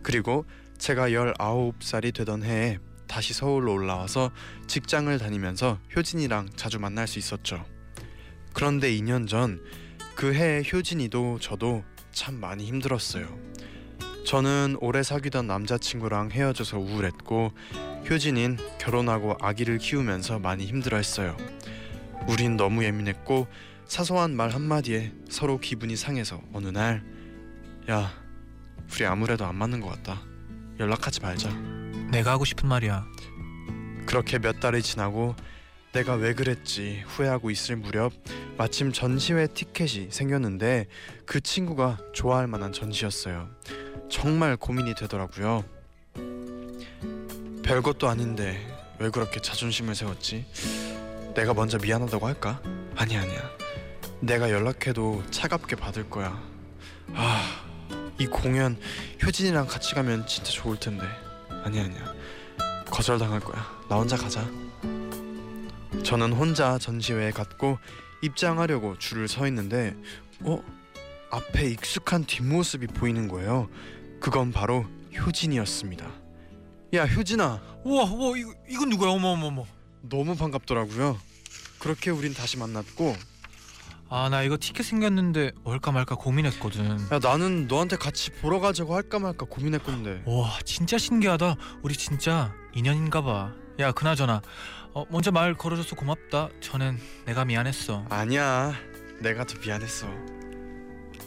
그리고 0.01 0.45
제가 0.77 1.09
19살이 1.09 2.13
되던 2.13 2.43
해에 2.43 2.77
다시 3.09 3.33
서울로 3.33 3.73
올라와서 3.73 4.31
직장을 4.67 5.19
다니면서 5.19 5.79
효진이랑 5.97 6.51
자주 6.55 6.79
만날 6.79 7.09
수 7.09 7.19
있었죠. 7.19 7.65
그런데 8.53 8.89
2년 8.89 9.27
전 9.27 9.61
그해 10.15 10.63
효진이도 10.71 11.39
저도 11.39 11.83
참 12.11 12.39
많이 12.39 12.65
힘들었어요. 12.65 13.27
저는 14.25 14.77
오래 14.81 15.03
사귀던 15.03 15.47
남자친구랑 15.47 16.31
헤어져서 16.31 16.77
우울했고 16.77 17.51
효진인 18.09 18.57
결혼하고 18.79 19.37
아기를 19.41 19.77
키우면서 19.79 20.39
많이 20.39 20.65
힘들어했어요. 20.65 21.35
우린 22.27 22.55
너무 22.55 22.83
예민했고 22.83 23.47
사소한 23.85 24.35
말 24.35 24.51
한마디에 24.51 25.11
서로 25.29 25.59
기분이 25.59 25.95
상해서 25.95 26.41
어느 26.53 26.67
날 26.67 27.03
야, 27.89 28.13
우리 28.93 29.05
아무래도 29.05 29.45
안 29.45 29.55
맞는 29.55 29.81
것 29.81 29.89
같다. 29.89 30.21
연락하지 30.79 31.21
말자. 31.21 31.49
내가 32.11 32.31
하고 32.31 32.45
싶은 32.45 32.69
말이야. 32.69 33.05
그렇게 34.05 34.39
몇 34.39 34.59
달이 34.59 34.81
지나고 34.81 35.35
내가 35.93 36.13
왜 36.13 36.33
그랬지 36.33 37.03
후회하고 37.05 37.51
있을 37.51 37.75
무렵 37.75 38.13
마침 38.57 38.93
전시회 38.93 39.47
티켓이 39.47 40.07
생겼는데 40.09 40.87
그 41.25 41.41
친구가 41.41 41.97
좋아할 42.13 42.47
만한 42.47 42.71
전시였어요. 42.71 43.49
정말 44.09 44.55
고민이 44.55 44.95
되더라고요. 44.95 45.65
별것도 47.63 48.07
아닌데 48.07 48.59
왜 48.99 49.09
그렇게 49.09 49.41
자존심을 49.41 49.95
세웠지? 49.95 50.45
내가 51.35 51.53
먼저 51.53 51.77
미안하다고 51.77 52.25
할까? 52.25 52.61
아니 52.95 53.17
아니야. 53.17 53.41
내가 54.21 54.49
연락해도 54.49 55.23
차갑게 55.31 55.75
받을 55.75 56.09
거야. 56.09 56.41
아, 57.13 57.65
이 58.17 58.27
공연 58.27 58.77
효진이랑 59.25 59.67
같이 59.67 59.95
가면 59.95 60.27
진짜 60.27 60.51
좋을 60.51 60.79
텐데. 60.79 61.03
아니 61.63 61.79
아니야. 61.79 62.13
거절당할 62.91 63.39
거야. 63.39 63.65
나 63.89 63.95
혼자 63.95 64.15
가자. 64.15 64.47
저는 66.03 66.33
혼자 66.33 66.77
전시회에 66.77 67.31
갔고 67.31 67.77
입장하려고 68.21 68.97
줄을 68.97 69.27
서 69.27 69.47
있는데 69.47 69.95
어? 70.41 70.61
앞에 71.31 71.69
익숙한 71.69 72.25
뒷모습이 72.25 72.87
보이는 72.87 73.27
거예요. 73.27 73.69
그건 74.19 74.51
바로 74.51 74.85
효진이었습니다. 75.17 76.09
야 76.93 77.05
효진아 77.05 77.61
우와 77.85 78.03
우와 78.05 78.37
이거 78.37 78.53
이건 78.69 78.89
누구야? 78.89 79.09
어머 79.11 79.29
어머 79.29 79.47
어머. 79.47 79.65
너무 80.01 80.35
반갑더라고요. 80.35 81.17
그렇게 81.79 82.09
우린 82.09 82.33
다시 82.33 82.57
만났고 82.57 83.15
아 84.09 84.27
나 84.29 84.43
이거 84.43 84.57
티켓 84.59 84.83
생겼는데 84.83 85.51
올까 85.63 85.91
말까 85.93 86.15
고민했거든. 86.15 86.99
야 87.11 87.19
나는 87.21 87.67
너한테 87.67 87.95
같이 87.95 88.29
보러 88.31 88.59
가자고 88.59 88.93
할까 88.95 89.19
말까 89.19 89.45
고민했건데 89.45 90.23
와 90.25 90.59
진짜 90.65 90.97
신기하다. 90.97 91.55
우리 91.81 91.95
진짜 91.95 92.53
인연인가 92.73 93.21
봐. 93.21 93.53
야 93.81 93.91
그나저나 93.91 94.41
어, 94.93 95.05
먼저 95.09 95.31
말 95.31 95.53
걸어줘서 95.55 95.95
고맙다. 95.95 96.49
전엔 96.59 96.99
내가 97.25 97.45
미안했어. 97.45 98.05
아니야 98.09 98.73
내가 99.19 99.43
더 99.45 99.57
미안했어 99.59 100.07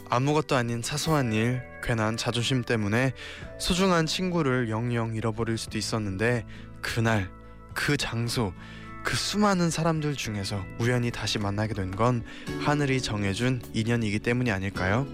아무것도 0.09 0.55
아닌 0.55 0.81
사소한 0.81 1.33
일 1.33 1.61
괜한 1.83 2.15
자존심 2.17 2.63
때문에 2.63 3.13
소중한 3.59 4.05
친구를 4.05 4.69
영영 4.69 5.15
잃어버릴 5.15 5.57
수도 5.57 5.77
있었는데 5.77 6.45
그날 6.81 7.29
그 7.73 7.97
장소 7.97 8.53
그 9.03 9.15
수많은 9.15 9.69
사람들 9.69 10.13
중에서 10.15 10.63
우연히 10.79 11.11
다시 11.11 11.39
만나게 11.39 11.73
된 11.73 11.91
건 11.91 12.23
하늘이 12.63 13.01
정해준 13.01 13.61
인연이기 13.73 14.19
때문이 14.19 14.51
아닐까요? 14.51 15.07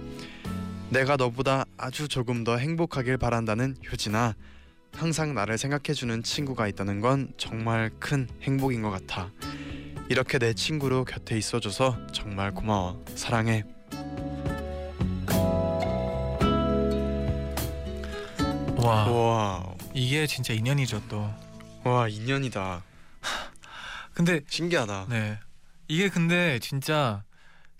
내가 0.89 1.15
너보다 1.15 1.65
아주 1.77 2.07
조금 2.07 2.43
더 2.43 2.57
행복하길 2.57 3.17
바란다는 3.17 3.75
효진아 3.91 4.35
항상 4.95 5.33
나를 5.33 5.57
생각해주는 5.57 6.23
친구가 6.23 6.67
있다는 6.67 6.99
건 7.01 7.33
정말 7.37 7.91
큰 7.99 8.27
행복인 8.41 8.81
것 8.81 8.89
같아. 8.91 9.31
이렇게 10.09 10.37
내 10.37 10.53
친구로 10.53 11.05
곁에 11.05 11.37
있어줘서 11.37 11.97
정말 12.11 12.53
고마워. 12.53 13.03
사랑해. 13.15 13.63
와. 18.83 19.05
와, 19.05 19.75
이게 19.93 20.27
진짜 20.27 20.53
인연이죠 20.53 21.03
또. 21.07 21.31
와 21.83 22.07
인연이다. 22.07 22.83
근데 24.13 24.41
신기하다. 24.47 25.07
네. 25.09 25.39
이게 25.87 26.09
근데 26.09 26.59
진짜 26.59 27.23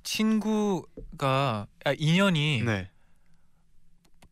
친구가 0.04 1.67
아, 1.86 1.93
인연이 1.97 2.62
네. 2.63 2.89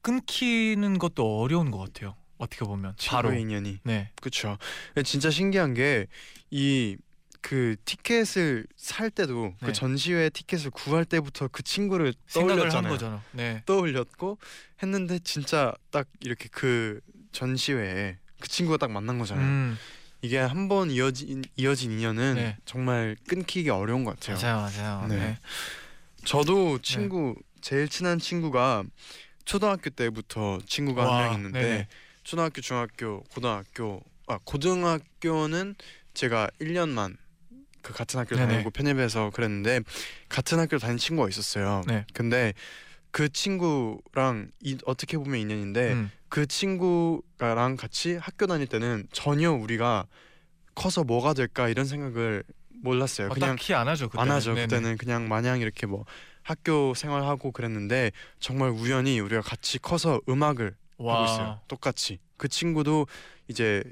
끊기는 0.01 0.97
것도 0.97 1.41
어려운 1.41 1.71
것 1.71 1.79
같아요. 1.79 2.15
어떻게 2.39 2.65
보면 2.65 2.95
바로 3.05 3.31
인연이 3.33 3.79
네 3.83 4.09
그쵸 4.19 4.57
진짜 5.05 5.29
신기한 5.29 5.73
게 5.75 6.07
이 6.51 6.97
그 7.41 7.77
티켓을 7.85 8.67
살 8.75 9.09
때도 9.09 9.53
네. 9.61 9.67
그 9.67 9.71
전시회 9.71 10.29
티켓을 10.29 10.71
구할 10.71 11.05
때부터 11.05 11.47
그 11.47 11.63
친구를 11.63 12.13
떠올렸잖아요. 12.33 12.97
네. 13.31 13.63
떠올렸고 13.65 14.37
했는데 14.83 15.19
진짜 15.19 15.73
딱 15.89 16.07
이렇게 16.19 16.49
그 16.51 16.99
전시회에 17.31 18.17
그 18.41 18.47
친구가 18.49 18.77
딱 18.77 18.91
만난 18.91 19.19
거잖아요 19.19 19.45
음 19.45 19.77
이게 20.21 20.37
한 20.37 20.67
번 20.67 20.91
이어진 20.91 21.43
이어진 21.55 21.93
인연은 21.93 22.35
네. 22.35 22.57
정말 22.65 23.15
끊기기 23.25 23.69
어려운 23.69 24.03
것 24.03 24.19
같아요. 24.19 24.35
맞아요 24.35 24.69
맞아요. 24.83 25.07
네. 25.07 25.15
네. 25.15 25.39
저도 26.25 26.79
친구 26.79 27.35
제일 27.61 27.87
친한 27.87 28.19
친구가 28.19 28.83
초등학교 29.45 29.89
때부터 29.89 30.59
친구가 30.67 31.03
와, 31.05 31.17
한명 31.21 31.33
있는데 31.35 31.59
네네. 31.61 31.87
초등학교, 32.29 32.61
중학교, 32.61 33.23
고등학교 33.33 34.03
아 34.27 34.37
고등학교는 34.43 35.73
제가 36.13 36.47
1년만 36.61 37.17
그 37.81 37.91
같은 37.91 38.19
학교. 38.19 38.35
다니고 38.35 38.69
편입해서 38.69 39.31
그랬는데 39.31 39.81
같은 40.27 40.59
학교 40.59 40.75
를 40.75 40.79
다닌 40.79 40.99
친구가 40.99 41.27
있었어요. 41.27 41.81
네. 41.87 42.05
근데 42.13 42.53
그 43.09 43.29
친구랑 43.29 44.51
이, 44.61 44.77
어떻게 44.85 45.17
보면 45.17 45.39
인연인데 45.39 45.93
음. 45.93 46.11
그 46.27 46.45
친구랑 46.45 47.77
같이 47.77 48.17
학교 48.17 48.45
다닐 48.45 48.67
때는 48.67 49.07
전혀 49.11 49.51
우리가 49.51 50.05
커서 50.75 51.03
뭐가 51.03 51.33
될까 51.33 51.67
이런 51.67 51.87
생각을 51.87 52.43
몰랐어요. 52.83 53.29
어, 53.29 53.33
그냥 53.33 53.55
딱히 53.55 53.73
안 53.73 53.87
하죠. 53.87 54.07
그때는. 54.07 54.31
안 54.31 54.35
하죠. 54.37 54.53
네네. 54.53 54.67
그때는 54.67 54.97
그냥 54.97 55.27
마냥 55.27 55.61
이렇게 55.61 55.87
뭐 55.87 56.05
학교 56.43 56.93
생활하고 56.93 57.51
그랬는데 57.51 58.11
정말 58.39 58.69
우연히 58.69 59.19
우리가 59.19 59.41
같이 59.41 59.79
커서 59.79 60.21
음악을 60.29 60.75
하고 60.99 61.07
와. 61.07 61.23
있어요. 61.25 61.59
똑같이 61.67 62.19
그 62.37 62.47
친구도 62.47 63.07
이제 63.47 63.83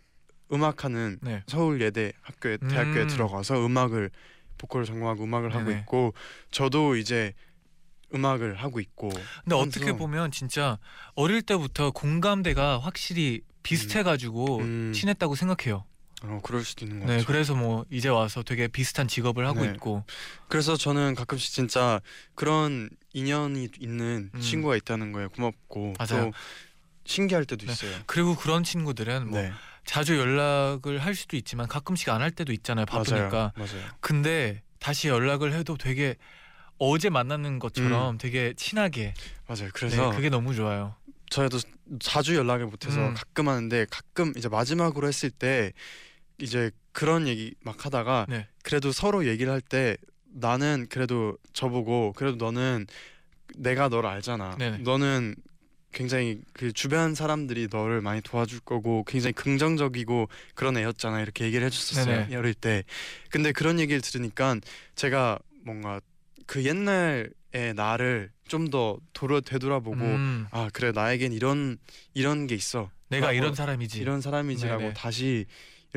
음악하는 0.52 1.20
네. 1.22 1.44
서울 1.48 1.82
예대 1.82 2.14
학교에 2.22 2.58
대학교에 2.58 3.04
음. 3.04 3.08
들어가서 3.08 3.66
음악을 3.66 4.12
보컬을 4.58 4.86
전공하고 4.86 5.24
음악을 5.24 5.54
하고 5.54 5.66
네네. 5.66 5.82
있고 5.82 6.14
저도 6.52 6.96
이제 6.96 7.34
음악을 8.14 8.56
하고 8.56 8.80
있고 8.80 9.10
근데 9.44 9.56
어떻게 9.56 9.92
보면 9.94 10.32
진짜 10.32 10.78
어릴 11.16 11.42
때부터 11.42 11.92
공감대가 11.92 12.80
확실히 12.80 13.42
비슷해가지고 13.64 14.60
음. 14.60 14.92
친했다고 14.96 15.36
생각해요. 15.36 15.84
어, 16.24 16.40
그럴 16.42 16.64
수도 16.64 16.86
있는 16.86 17.00
것 17.00 17.08
네, 17.08 17.14
같아요. 17.18 17.28
그래서 17.28 17.54
뭐 17.54 17.86
이제 17.92 18.10
와서 18.10 18.42
되게 18.42 18.68
비슷한 18.68 19.08
직업을 19.08 19.46
하고 19.46 19.66
네. 19.66 19.72
있고. 19.74 20.04
그래서 20.48 20.76
저는 20.76 21.14
가끔씩 21.14 21.54
진짜 21.54 22.00
그런 22.34 22.90
인연이 23.14 23.68
있는 23.80 24.32
음. 24.34 24.40
친구가 24.40 24.78
있다는 24.78 25.12
거에 25.12 25.28
고맙고 25.28 25.94
맞아요. 26.00 26.26
또 26.26 26.34
신기할 27.08 27.46
때도 27.46 27.66
네. 27.66 27.72
있어요. 27.72 27.96
그리고 28.06 28.36
그런 28.36 28.64
친구들은 28.64 29.30
뭐 29.30 29.42
네, 29.42 29.52
자주 29.86 30.18
연락을 30.18 31.00
할 31.00 31.16
수도 31.16 31.38
있지만 31.38 31.68
가끔씩 31.68 32.10
안 32.10 32.22
할 32.22 32.32
때도 32.32 32.52
있잖아요. 32.54 32.86
바쁘니까. 32.86 33.54
맞아요. 33.56 33.68
맞아요. 33.74 33.84
근데 34.02 34.62
다시 34.80 35.08
연락을 35.08 35.54
해도 35.54 35.78
되게 35.78 36.16
어제 36.78 37.10
만나는 37.10 37.58
것처럼 37.60 38.16
음. 38.16 38.18
되게 38.18 38.54
친하게. 38.56 39.14
맞아요. 39.48 39.70
그래서 39.74 40.10
네, 40.10 40.16
그게 40.16 40.30
너무 40.30 40.54
좋아요. 40.54 40.96
저희도 41.30 41.60
자주 42.00 42.36
연락을 42.36 42.68
못해서 42.68 43.00
음. 43.00 43.14
가끔 43.14 43.50
하는데 43.50 43.86
가끔 43.90 44.34
이제 44.38 44.48
마지막으로 44.50 45.08
했을 45.08 45.30
때 45.30 45.74
이제 46.38 46.72
그런 46.92 47.28
얘기 47.28 47.56
막 47.64 47.86
하다가 47.86 48.28
네. 48.30 48.48
그래도 48.64 48.92
서로 48.92 49.26
얘기를 49.28 49.52
할 49.52 49.62
때 49.62 49.98
나는 50.26 50.86
그래도 50.90 51.38
저보고 51.54 52.14
그래도 52.16 52.38
너는 52.38 52.86
내가 53.56 53.88
너를 53.90 54.10
알잖아. 54.10 54.56
네네. 54.58 54.78
너는 54.80 55.36
굉장히 55.98 56.42
그 56.54 56.72
주변 56.72 57.16
사람들이 57.16 57.70
너를 57.72 58.02
많이 58.02 58.22
도와줄 58.22 58.60
거고 58.60 59.04
굉장히 59.08 59.34
긍정적이고 59.34 60.30
그런 60.54 60.78
애였잖아 60.78 61.22
이렇게 61.22 61.46
얘기를 61.46 61.66
해줬었어요 61.66 62.06
네네. 62.28 62.36
어릴 62.36 62.54
때. 62.54 62.84
근데 63.32 63.52
그런 63.52 63.80
얘기를 63.80 64.00
들으니까 64.00 64.58
제가 64.94 65.40
뭔가 65.66 66.00
그 66.46 66.64
옛날의 66.64 67.74
나를 67.76 68.30
좀 68.48 68.70
더 68.70 68.98
돌아 69.14 69.42
되돌아보고 69.42 69.98
음, 69.98 70.48
아 70.52 70.70
그래 70.72 70.92
나에겐 70.94 71.34
이런 71.34 71.78
이런 72.14 72.46
게 72.46 72.54
있어 72.54 72.92
내가 73.10 73.28
뭐, 73.28 73.34
이런 73.34 73.56
사람이지. 73.56 74.00
이런 74.00 74.22
사람이지라고 74.22 74.82
네네. 74.82 74.94
다시 74.94 75.46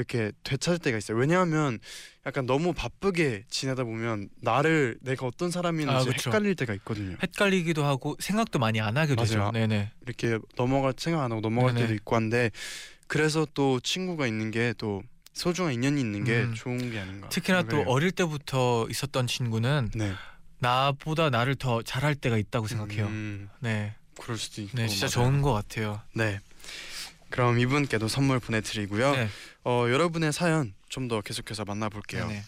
이렇게 0.00 0.32
되찾을 0.44 0.78
때가 0.78 0.98
있어요 0.98 1.18
왜냐하면 1.18 1.78
약간 2.26 2.46
너무 2.46 2.72
바쁘게 2.72 3.44
지내다 3.48 3.84
보면 3.84 4.28
나를 4.40 4.98
내가 5.02 5.26
어떤 5.26 5.50
사람인지 5.50 5.92
아. 5.92 6.04
헷갈릴 6.04 6.56
때가 6.56 6.74
있거든요 6.74 7.16
헷갈리기도 7.22 7.84
하고 7.84 8.16
생각도 8.18 8.58
많이 8.58 8.80
안 8.80 8.96
하게 8.96 9.14
되죠. 9.14 9.38
맞아요. 9.38 9.52
네네. 9.52 9.92
이렇게 10.02 10.38
넘어갈 10.56 10.94
생각 10.96 11.22
안 11.22 11.32
하고 11.32 11.40
넘어갈 11.40 11.74
네네. 11.74 11.86
때도 11.86 11.94
있고 11.94 12.16
한데 12.16 12.50
그래서 13.06 13.46
또 13.54 13.80
친구가 13.80 14.26
있는 14.26 14.50
게 14.50 14.74
또 14.78 15.02
소중한 15.32 15.72
인연이 15.72 16.00
있는 16.00 16.24
게 16.24 16.42
음. 16.42 16.54
좋은 16.54 16.90
게 16.90 16.98
아닌가 16.98 17.28
특히나 17.28 17.62
또 17.62 17.68
생각을 17.68 17.84
해요. 17.86 17.94
어릴 17.94 18.10
때부터 18.12 18.86
있었던 18.90 19.26
친구는 19.26 19.90
네 19.94 20.12
나보다 20.58 21.30
나를 21.30 21.54
더 21.54 21.82
잘할 21.82 22.14
때가 22.14 22.36
있다고 22.36 22.66
생각해요. 22.66 23.06
음, 23.06 23.48
네, 23.60 23.94
그럴 24.20 24.36
수도 24.36 24.60
있고. 24.62 24.76
네, 24.76 24.88
진짜 24.88 25.06
맞아요. 25.06 25.30
좋은 25.30 25.42
것 25.42 25.52
같아요. 25.54 26.02
네. 26.14 26.38
그럼 27.30 27.58
이분께도 27.58 28.08
선물 28.08 28.40
보내드리고요. 28.40 29.12
네, 29.12 29.28
어, 29.64 29.86
여러분의 29.88 30.32
사연 30.32 30.74
좀 30.88 31.08
더 31.08 31.20
계속해서 31.20 31.64
만나볼게요. 31.64 32.26
네, 32.28 32.42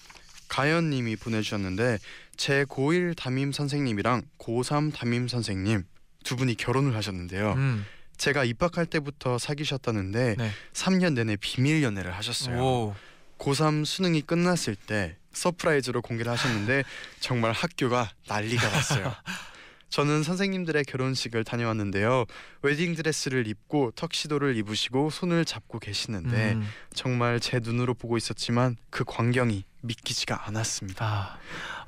가연님이 0.49 1.17
보내주셨는데 1.17 1.99
제 2.37 2.65
고1 2.65 3.17
담임 3.17 3.53
선생님이랑 3.53 4.23
고3 4.39 4.93
담임 4.95 5.29
선생님 5.29 5.85
두 6.25 6.37
분이 6.37 6.57
결혼을 6.57 6.95
하셨는데요. 6.97 7.53
음, 7.55 7.87
제가 8.17 8.45
입학할 8.45 8.87
때부터 8.87 9.39
사귀셨다는데 9.39 10.35
네. 10.39 10.51
3년 10.73 11.15
내내 11.15 11.37
비밀 11.37 11.83
연애를 11.83 12.15
하셨어요. 12.17 12.61
오, 12.61 12.95
고3 13.39 13.85
수능이 13.85 14.23
끝났을 14.23 14.75
때 14.77 15.17
surprise로 15.33 16.03
공개를 16.03 16.31
하셨는데 16.33 16.85
정말 17.21 17.53
학교가 17.53 18.11
난리가 18.29 18.69
났어요. 18.69 19.15
저는 19.93 20.23
선생님들의 20.23 20.85
결혼식을 20.85 21.45
다녀왔는데요. 21.45 22.25
웨딩 22.63 22.95
드레스를 22.95 23.47
입고 23.47 23.91
턱시도를 23.95 24.57
입으시고 24.57 25.11
손을 25.11 25.45
잡고 25.45 25.81
계시는데 25.81 26.53
음, 26.55 26.67
정말 26.95 27.39
제 27.41 27.61
눈으로 27.61 27.93
보고 27.93 28.17
있었지만 28.17 28.77
그 28.89 29.05
광경이 29.05 29.65
믿기지가 29.83 30.49
않았습니다. 30.49 31.05
아, 31.05 31.39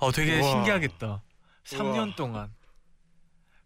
어, 0.00 0.12
되게 0.12 0.38
우와. 0.38 0.50
신기하겠다. 0.50 1.22
3년 1.64 2.14
동안. 2.14 2.52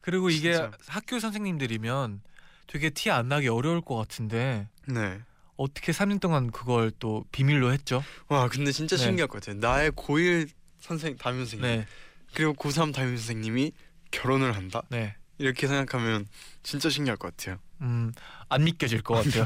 그리고 0.00 0.30
이게 0.30 0.52
진짜. 0.52 0.70
학교 0.86 1.18
선생님들이면 1.18 2.20
되게 2.68 2.90
티 2.90 3.10
안 3.10 3.28
나기 3.28 3.48
어려울 3.48 3.80
것 3.80 3.96
같은데 3.96 4.68
네. 4.86 5.20
어떻게 5.56 5.90
3년 5.90 6.20
동안 6.20 6.52
그걸 6.52 6.92
또 7.00 7.24
비밀로 7.32 7.72
했죠? 7.72 8.04
와 8.28 8.48
근데 8.48 8.70
진짜 8.70 8.96
네. 8.96 9.02
신기할 9.02 9.26
것 9.26 9.42
같아요. 9.42 9.58
나의 9.60 9.90
고1 9.90 10.48
선생 10.78 11.16
담임 11.16 11.40
선생님 11.40 11.62
네, 11.68 11.86
그리고 12.34 12.52
고3 12.54 12.94
담임 12.94 13.16
선생님이 13.16 13.72
결혼을 14.10 14.56
한다 14.56 14.82
네. 14.88 15.16
이렇게 15.38 15.66
생각하면 15.66 16.26
진짜 16.62 16.90
신기할 16.90 17.16
것 17.16 17.36
같아요. 17.36 17.58
음, 17.80 18.12
안 18.48 18.64
믿겨질 18.64 19.02
것 19.02 19.14
같아요. 19.14 19.44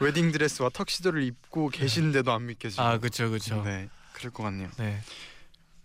웨딩 0.00 0.32
드레스와 0.32 0.70
턱시도를 0.70 1.22
입고 1.22 1.68
계시는데도 1.70 2.32
안 2.32 2.46
믿겨지고. 2.46 2.82
아, 2.82 2.98
그렇죠, 2.98 3.28
그렇죠. 3.28 3.62
네. 3.62 3.82
네, 3.82 3.88
그럴 4.12 4.32
것 4.32 4.42
같네요. 4.42 4.68
네. 4.78 5.00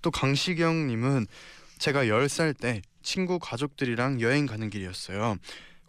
또 0.01 0.09
강시경님은 0.09 1.27
제가 1.77 2.05
10살 2.05 2.59
때 2.59 2.81
친구 3.03 3.37
가족들이랑 3.39 4.21
여행 4.21 4.45
가는 4.45 4.69
길이었어요. 4.69 5.37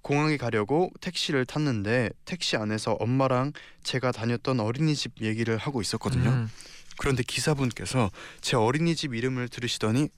공항에 0.02 0.36
가려고 0.36 0.90
택시를 1.00 1.46
탔는데 1.46 2.10
택시 2.26 2.56
안에서 2.56 2.92
엄마랑 2.92 3.52
제가 3.82 4.12
다녔던 4.12 4.60
어린이집 4.60 5.12
얘기를 5.22 5.56
하고 5.56 5.80
있었거든요. 5.80 6.28
음, 6.28 6.50
그런데 6.98 7.22
기사분께서 7.22 8.10
제 8.42 8.56
어린이집 8.56 9.14
이름을 9.14 9.48
들으시더니 9.48 10.10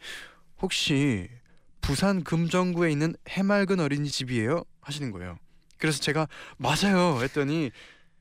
혹시 0.66 1.28
부산 1.80 2.24
금정구에 2.24 2.90
있는 2.90 3.14
해맑은 3.28 3.78
어린이집이에요? 3.78 4.64
하시는 4.80 5.12
거예요. 5.12 5.38
그래서 5.78 6.00
제가 6.00 6.26
맞아요 6.56 7.22
했더니 7.22 7.70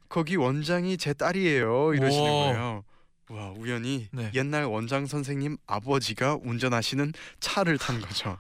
거기 0.10 0.36
원장이 0.36 0.98
제 0.98 1.14
딸이에요 1.14 1.96
이러시는 1.96 2.30
오. 2.32 2.40
거예요. 2.44 2.84
와 3.30 3.50
우연히 3.58 4.10
네. 4.12 4.30
옛날 4.36 4.66
원장 4.66 5.08
선생님 5.08 5.58
아버지가 5.66 6.38
운전하시는 6.44 7.14
차를 7.40 7.80
탄 7.80 8.00
거죠. 8.00 8.38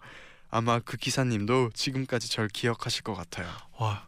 아마 0.51 0.77
그 0.77 0.97
기사님도 0.97 1.71
지금까지 1.73 2.29
절 2.29 2.47
기억하실 2.47 3.01
것 3.01 3.15
같아요. 3.15 3.49
와, 3.79 4.07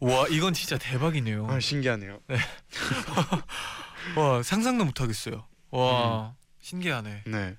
와, 0.00 0.26
이건 0.28 0.54
진짜 0.54 0.76
대박이네요. 0.76 1.46
아 1.48 1.60
신기하네요. 1.60 2.18
와, 4.16 4.42
상상도 4.42 4.84
못 4.84 5.00
하겠어요. 5.00 5.36
음. 5.36 5.78
와, 5.78 6.34
신기하네. 6.58 7.22
네. 7.28 7.56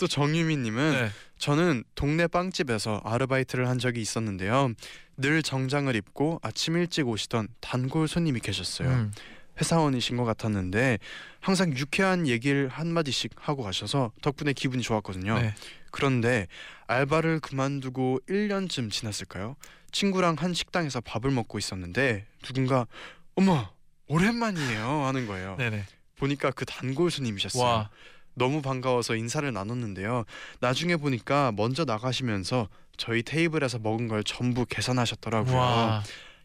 또 0.00 0.06
정유미님은 0.06 0.92
네. 0.92 1.10
저는 1.38 1.84
동네 1.94 2.26
빵집에서 2.26 3.02
아르바이트를 3.04 3.68
한 3.68 3.78
적이 3.78 4.00
있었는데요. 4.00 4.72
늘 5.18 5.42
정장을 5.42 5.94
입고 5.94 6.40
아침 6.42 6.76
일찍 6.76 7.06
오시던 7.06 7.48
단골 7.60 8.08
손님이 8.08 8.40
계셨어요. 8.40 8.88
음, 8.88 9.12
회사원이신 9.60 10.16
것 10.16 10.24
같았는데 10.24 10.98
항상 11.40 11.76
유쾌한 11.76 12.26
얘기를 12.26 12.68
한 12.68 12.88
마디씩 12.94 13.32
하고 13.36 13.62
가셔서 13.62 14.10
덕분에 14.22 14.54
기분이 14.54 14.82
좋았거든요. 14.82 15.38
네. 15.38 15.54
그런데 15.90 16.46
알바를 16.86 17.40
그만두고 17.40 18.20
1년쯤 18.26 18.90
지났을까요? 18.90 19.56
친구랑 19.92 20.36
한 20.38 20.54
식당에서 20.54 21.02
밥을 21.02 21.30
먹고 21.30 21.58
있었는데 21.58 22.24
누군가 22.42 22.86
어머 23.34 23.70
오랜만이에요 24.06 25.04
하는 25.04 25.26
거예요. 25.26 25.56
네네. 25.58 25.84
보니까 26.16 26.52
그 26.52 26.64
단골 26.64 27.10
손님이셨어요. 27.10 27.62
와, 27.62 27.90
너무 28.34 28.62
반가워서 28.62 29.16
인사를 29.16 29.50
나눴는데요. 29.52 30.24
나중에 30.60 30.96
보니까 30.96 31.52
먼저 31.56 31.84
나가시면서 31.84 32.68
저희 32.96 33.22
테이블에서 33.22 33.78
먹은 33.78 34.08
걸 34.08 34.24
전부 34.24 34.66
계산하셨더라고요. 34.66 35.56
와, 35.56 36.02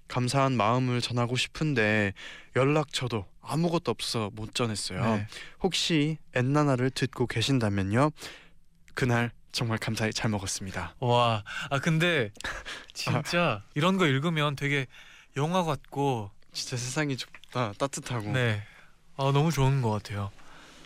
감사한 0.08 0.56
마음을 0.56 1.02
전하고 1.02 1.36
싶은데 1.36 2.14
연락처도 2.56 3.26
아무것도 3.42 3.92
없어서 3.92 4.30
못 4.34 4.56
전했어요. 4.56 5.04
네. 5.04 5.28
혹시 5.62 6.18
엔나나를 6.34 6.92
듣고 6.92 7.28
계신다면요. 7.28 8.12
그날 8.94 9.32
정말 9.52 9.78
감사히 9.78 10.12
잘 10.14 10.30
먹었습니다. 10.32 10.96
와, 11.00 11.44
아 11.70 11.80
근데 11.80 12.32
진짜 12.94 13.64
이런 13.74 13.98
거 13.98 14.06
읽으면 14.06 14.56
되게 14.56 14.86
영화 15.38 15.64
같고, 15.64 16.32
진짜 16.54 16.78
세상이 16.78 17.18
좁다 17.18 17.74
따뜻하고. 17.78 18.32
네, 18.32 18.64
아 19.18 19.32
너무 19.34 19.52
좋은 19.52 19.82
것 19.82 19.92
같아요. 19.92 20.32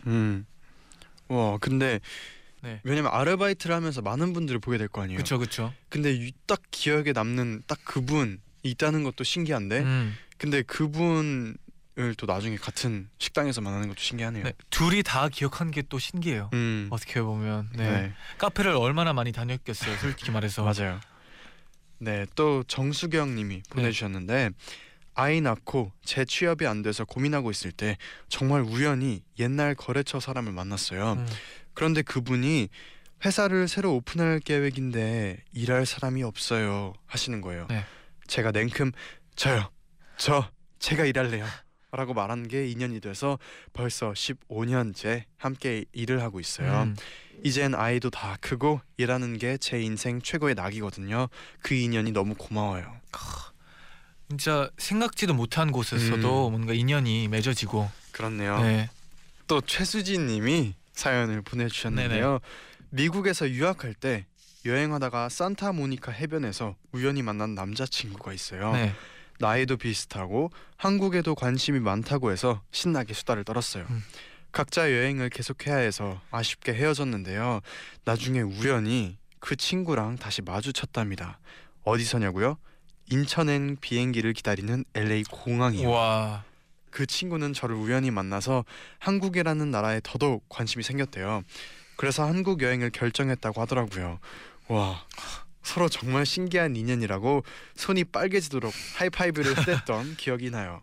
음. 0.07 0.45
와 1.29 1.57
근데 1.59 1.99
네. 2.61 2.81
왜냐면 2.83 3.11
아르바이트를 3.13 3.73
하면서 3.75 4.01
많은 4.01 4.33
분들을 4.33 4.59
보게 4.59 4.77
될 4.77 4.87
거 4.89 5.01
아니에요. 5.01 5.17
그렇죠, 5.17 5.37
그렇죠. 5.39 5.73
근데 5.89 6.11
이- 6.13 6.33
딱 6.45 6.61
기억에 6.71 7.13
남는 7.13 7.63
딱 7.67 7.79
그분 7.85 8.41
있다는 8.63 9.03
것도 9.03 9.23
신기한데 9.23 9.79
음, 9.79 10.15
근데 10.37 10.61
그분을 10.63 11.55
또 12.17 12.25
나중에 12.25 12.57
같은 12.57 13.07
식당에서 13.17 13.61
만나는 13.61 13.87
것도 13.87 13.99
신기하네요. 13.99 14.43
네. 14.43 14.53
둘이 14.69 15.03
다 15.03 15.29
기억한 15.29 15.71
게 15.71 15.81
또 15.87 15.97
신기해요. 15.99 16.49
음. 16.53 16.87
어떻게 16.91 17.21
보면, 17.21 17.69
네. 17.75 17.89
네. 17.89 18.13
카페를 18.37 18.71
얼마나 18.71 19.13
많이 19.13 19.31
다녔겠어요, 19.31 19.95
솔직히 19.97 20.31
말해서. 20.31 20.63
맞아요. 20.65 20.99
네, 21.99 22.25
또 22.35 22.63
정수경 22.63 23.35
님이 23.35 23.61
보내 23.69 23.91
주셨는데 23.91 24.49
아이 25.19 25.41
낳고 25.41 25.91
재취업이 26.05 26.65
안 26.65 26.81
돼서 26.81 27.03
고민하고 27.03 27.51
있을 27.51 27.73
때 27.73 27.97
정말 28.29 28.61
우연히 28.61 29.21
옛날 29.37 29.75
거래처 29.75 30.21
사람을 30.21 30.53
만났어요. 30.53 31.13
음, 31.13 31.27
그런데 31.73 32.01
그분이 32.01 32.69
회사를 33.25 33.67
새로 33.67 33.95
오픈할 33.95 34.39
계획인데 34.39 35.43
일할 35.51 35.85
사람이 35.85 36.23
없어요 36.23 36.93
하시는 37.05 37.41
거예요. 37.41 37.67
네. 37.69 37.83
제가 38.27 38.51
냉큼 38.51 38.93
저요. 39.35 39.69
저 40.17 40.49
제가 40.79 41.03
일할래요. 41.03 41.45
라고 41.91 42.13
말한 42.13 42.47
게 42.47 42.67
인연이 42.67 43.01
돼서 43.01 43.39
벌써 43.73 44.11
15년째 44.13 45.23
함께 45.37 45.83
일을 45.91 46.21
하고 46.21 46.39
있어요. 46.39 46.83
음, 46.83 46.95
이젠 47.43 47.73
아이도 47.75 48.09
다 48.09 48.37
크고 48.39 48.79
일하는 48.97 49.37
게 49.37 49.57
제 49.57 49.81
인생 49.81 50.21
최고의 50.21 50.55
낙이거든요. 50.55 51.27
그 51.61 51.73
인연이 51.73 52.11
너무 52.13 52.35
고마워요. 52.35 52.95
진짜 54.29 54.69
생각지도 54.77 55.33
못한 55.33 55.71
곳에서도 55.71 56.47
음. 56.47 56.51
뭔가 56.51 56.73
인연이 56.73 57.27
맺어지고. 57.27 57.89
그렇네요. 58.11 58.61
네. 58.61 58.89
또 59.47 59.59
최수진 59.59 60.27
님이 60.27 60.75
사연을 60.93 61.41
보내주셨는데요. 61.41 62.39
미국에서 62.91 63.49
유학할 63.49 63.95
때 63.95 64.25
여행하다가 64.65 65.29
산타모니카 65.29 66.11
해변에서 66.11 66.75
우연히 66.91 67.23
만난 67.23 67.55
남자친구가 67.55 68.31
있어요. 68.33 68.71
네. 68.73 68.93
나이도 69.39 69.77
비슷하고 69.77 70.51
한국에도 70.77 71.33
관심이 71.33 71.79
많다고 71.79 72.31
해서 72.31 72.61
신나게 72.71 73.15
수다를 73.15 73.43
떨었어요. 73.43 73.87
음. 73.89 74.03
각자 74.51 74.91
여행을 74.91 75.29
계속해야 75.29 75.77
해서 75.77 76.21
아쉽게 76.29 76.73
헤어졌는데요. 76.73 77.61
나중에 78.03 78.41
우연히 78.41 79.17
그 79.39 79.55
친구랑 79.55 80.17
다시 80.17 80.41
마주쳤답니다. 80.43 81.39
어디서냐고요? 81.83 82.57
인천행 83.09 83.77
비행기를 83.81 84.33
기다리는 84.33 84.83
LA 84.93 85.23
공항이요. 85.31 85.89
와. 85.89 86.43
그 86.91 87.05
친구는 87.05 87.53
저를 87.53 87.75
우연히 87.75 88.11
만나서 88.11 88.65
한국이라는 88.99 89.69
나라에 89.71 90.01
더더욱 90.03 90.43
관심이 90.49 90.83
생겼대요. 90.83 91.43
그래서 91.95 92.25
한국 92.25 92.61
여행을 92.61 92.89
결정했다고 92.91 93.61
하더라고요. 93.61 94.19
와 94.67 95.05
서로 95.61 95.89
정말 95.89 96.25
신기한 96.25 96.75
인연이라고 96.75 97.43
손이 97.75 98.05
빨개지도록 98.05 98.73
하이파이브를 98.95 99.53
뗐던 99.85 100.17
기억이 100.17 100.49
나요. 100.49 100.81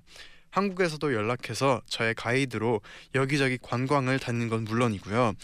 한국에서도 0.51 1.13
연락해서 1.13 1.83
저의 1.87 2.15
가이드로 2.15 2.81
여기저기 3.15 3.59
관광을 3.61 4.19
다니는 4.19 4.49
건 4.49 4.65
물론이고요. 4.65 5.35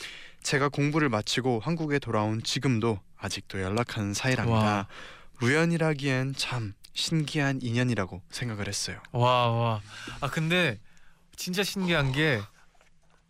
제가 0.43 0.69
공부를 0.69 1.09
마치고 1.09 1.61
한국에 1.61 1.99
돌아온 1.99 2.43
지금도 2.43 3.01
아직도 3.17 3.61
연락하는 3.61 4.15
사이랍니다. 4.15 4.59
와. 4.59 4.87
우연이라기엔 5.43 6.35
참 6.37 6.75
신기한 6.95 7.61
인연이라고 7.63 8.23
생각을 8.31 8.69
했어요. 8.69 9.01
와, 9.13 9.51
와. 9.51 9.81
아 10.21 10.29
근데 10.31 10.79
진짜 11.37 11.63
신기한 11.63 12.13
게 12.13 12.41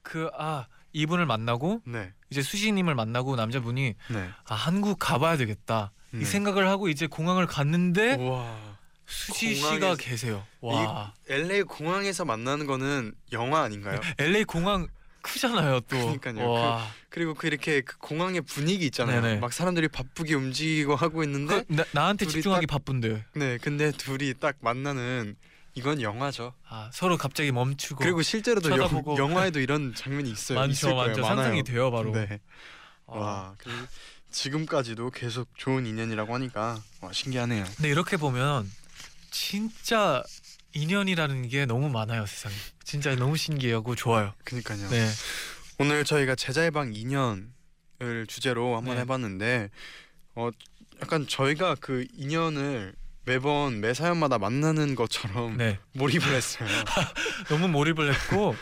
그 0.03 0.29
아 0.37 0.67
이분을 0.93 1.27
만나고 1.27 1.81
네. 1.87 2.13
이제 2.29 2.43
수지님을 2.43 2.95
만나고 2.97 3.37
남자분이 3.37 3.95
네. 4.11 4.31
아 4.47 4.55
한국 4.55 4.99
가봐야 4.99 5.37
되겠다 5.37 5.93
음. 6.13 6.21
이 6.21 6.25
생각을 6.25 6.67
하고 6.69 6.89
이제 6.89 7.07
공항을 7.07 7.47
갔는데 7.47 8.17
와. 8.17 8.77
수지 9.07 9.55
공항에서- 9.55 9.75
씨가 9.75 9.97
계세요. 9.97 10.45
와 10.61 11.15
LA 11.29 11.63
공항에서 11.63 12.25
만나는 12.25 12.67
거는 12.67 13.15
영화 13.33 13.63
아닌가요? 13.63 14.01
LA 14.19 14.45
공항 14.45 14.89
크잖아요 15.23 15.81
또. 15.81 15.97
그러니까요. 15.97 16.51
와. 16.51 16.89
그 17.09 17.19
리고 17.21 17.35
그 17.35 17.47
이렇게 17.47 17.81
그 17.81 17.97
공항의 17.99 18.43
분위기 18.43 18.85
있잖아요. 18.87 19.21
네네. 19.23 19.41
막 19.41 19.53
사람들이 19.53 19.89
바쁘게 19.89 20.35
움직이고 20.35 20.95
하고 20.95 21.23
있는데 21.25 21.65
그, 21.65 21.75
나, 21.75 21.85
나한테 21.93 22.27
둘이 22.27 22.35
집중하기 22.35 22.67
바쁜데 22.67 23.25
네, 23.35 23.59
근데 23.59 23.91
둘이 23.93 24.35
딱 24.39 24.57
만나는 24.61 25.37
이건 25.75 26.03
영화죠. 26.03 26.53
아, 26.69 26.91
서로 26.93 27.17
갑자기 27.17 27.51
멈추고 27.53 28.03
그리고 28.03 28.21
실제로도 28.21 28.71
영, 28.71 28.79
쳐다보고. 28.79 29.17
영 29.17 29.37
화에도 29.39 29.61
이런 29.61 29.95
장면이 29.95 30.31
있어요. 30.31 30.59
많죠. 30.59 30.95
많죠 30.95 31.23
많아요. 31.23 31.37
상상이 31.37 31.63
돼요 31.63 31.91
바로. 31.91 32.13
네. 32.13 32.41
아. 33.07 33.17
와, 33.19 33.55
그리고 33.59 33.79
지금까지도 34.31 35.11
계속 35.11 35.49
좋은 35.57 35.87
인연이라고 35.87 36.35
하니까 36.35 36.79
와, 37.01 37.13
신기하네요. 37.13 37.65
근데 37.77 37.89
이렇게 37.89 38.17
보면 38.17 38.71
진짜 39.31 40.23
인연이라는 40.75 41.49
게 41.49 41.67
너무 41.67 41.89
많아요 41.89 42.27
세상에. 42.27 42.55
진짜 42.85 43.15
너무 43.17 43.37
신기하고 43.37 43.95
좋아요. 43.95 44.33
그니까요. 44.45 44.89
네. 44.91 45.09
오늘 45.79 46.05
저희가 46.05 46.35
제자의 46.35 46.71
방 46.71 46.93
2년을 46.93 48.29
주제로 48.29 48.77
한번 48.77 48.95
네. 48.97 49.01
해봤는데 49.03 49.71
어 50.35 50.51
약간 51.01 51.27
저희가 51.27 51.77
그 51.81 52.07
인연을 52.15 52.95
매번 53.25 53.81
매 53.81 53.95
사연마다 53.95 54.39
만나는 54.39 54.95
것처럼 54.95 55.57
네. 55.57 55.79
몰입을 55.93 56.27
했어요. 56.35 56.69
너무 57.49 57.69
몰입을 57.69 58.13
했고 58.13 58.55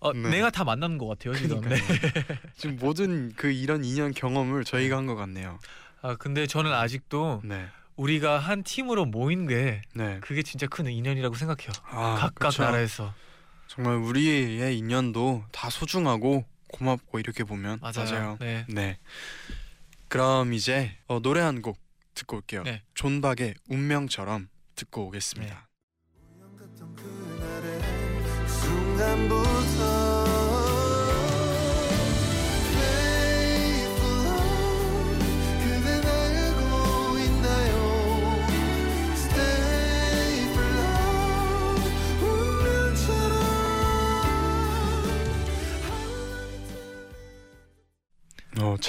어, 0.00 0.12
네. 0.12 0.30
내가 0.30 0.50
다 0.50 0.64
만나는 0.64 0.98
것 0.98 1.06
같아요 1.06 1.34
지금. 1.36 1.60
네. 1.62 1.76
지금 2.56 2.76
모든 2.76 3.32
그 3.36 3.50
이런 3.52 3.84
인연 3.84 4.12
경험을 4.12 4.64
저희가 4.64 4.96
한 4.96 5.06
것 5.06 5.14
같네요. 5.14 5.58
아 6.02 6.16
근데 6.16 6.46
저는 6.48 6.72
아직도 6.72 7.42
네, 7.44 7.68
우리가 7.96 8.38
한 8.38 8.62
팀으로 8.62 9.04
모인 9.04 9.46
게 9.46 9.82
네. 9.94 10.18
그게 10.20 10.42
진짜 10.42 10.66
큰 10.66 10.86
인연이라고 10.86 11.34
생각해요. 11.34 11.70
아, 11.84 12.16
각각 12.18 12.50
그쵸. 12.50 12.62
나라에서 12.62 13.14
정말 13.66 13.96
우리의 13.96 14.76
인연도 14.78 15.44
다 15.52 15.70
소중하고 15.70 16.44
고맙고 16.72 17.18
이렇게 17.20 17.44
보면 17.44 17.80
맞아요. 17.80 18.36
네. 18.40 18.64
네. 18.68 18.98
그럼 20.08 20.52
이제 20.52 20.96
어, 21.06 21.20
노래 21.20 21.40
한 21.40 21.62
곡 21.62 21.78
듣고 22.14 22.36
올게요. 22.36 22.62
네. 22.64 22.82
존박의 22.94 23.54
운명처럼 23.68 24.48
듣고 24.74 25.06
오겠습니다. 25.06 25.66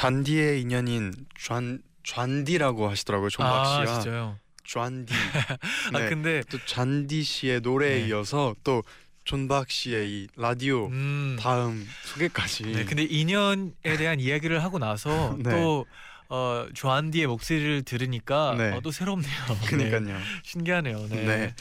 잔디의 0.04 0.62
인연인 0.62 1.14
잔 1.39 1.80
잔디라고 2.04 2.89
하시더라고요. 2.89 3.30
존박 3.30 3.62
아 3.62 3.86
씨가 3.86 4.01
진짜요. 4.01 4.38
잔디. 4.68 5.14
아 5.93 5.99
네. 5.99 6.10
근데 6.10 6.41
또 6.49 6.58
잔디 6.66 7.24
씨의 7.24 7.62
노래에 7.62 8.01
네. 8.01 8.08
이어서 8.10 8.54
또 8.66 8.84
존박 9.24 9.72
씨의 9.72 10.10
이 10.10 10.28
라디오 10.36 10.88
음. 10.88 11.38
다음 11.39 11.88
소개까지. 12.04 12.64
네, 12.64 12.84
근데 12.84 13.04
인연에 13.04 13.97
대한 13.97 14.20
이야기를 14.20 14.62
하고 14.62 14.78
나서 14.78 15.38
네. 15.39 15.51
또 15.51 15.86
어, 16.28 16.68
조안디의 16.74 17.28
목소리를 17.28 17.84
들으니까 17.84 18.56
네. 18.58 18.72
어, 18.72 18.82
또 18.82 18.91
새롭네요. 18.91 19.32
네, 19.78 19.89
그러니까요. 19.89 20.20
신기하네요. 20.43 21.08
네. 21.12 21.26
네. 21.26 21.56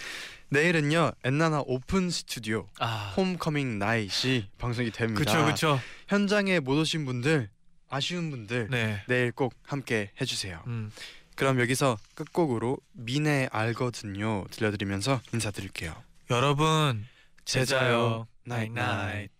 내일은요 0.48 1.12
엔나나 1.24 1.62
open 1.64 2.10
studio 2.10 2.68
아, 2.80 3.14
homecoming 3.16 3.78
night이 3.78 4.48
방송이 4.58 4.90
됩니다. 4.90 5.20
그쵸 5.20 5.46
그쵸. 5.46 5.80
현장에 6.08 6.58
못 6.58 6.76
오신 6.78 7.06
분들 7.06 7.48
아쉬운 7.92 8.30
분들 8.30 8.68
네. 8.70 9.02
내일 9.06 9.32
꼭 9.32 9.54
함께 9.64 10.10
해주세요. 10.20 10.62
음. 10.66 10.90
그럼 11.36 11.60
여기서 11.60 11.98
끝곡으로 12.14 12.78
미네 12.92 13.48
알거든요 13.52 14.44
들려드리면서 14.50 15.20
인사드릴게요. 15.32 15.94
여러분 16.30 17.06
제자요. 17.44 17.78
제자요. 17.78 18.26
Night, 18.44 18.72
night. 18.72 19.30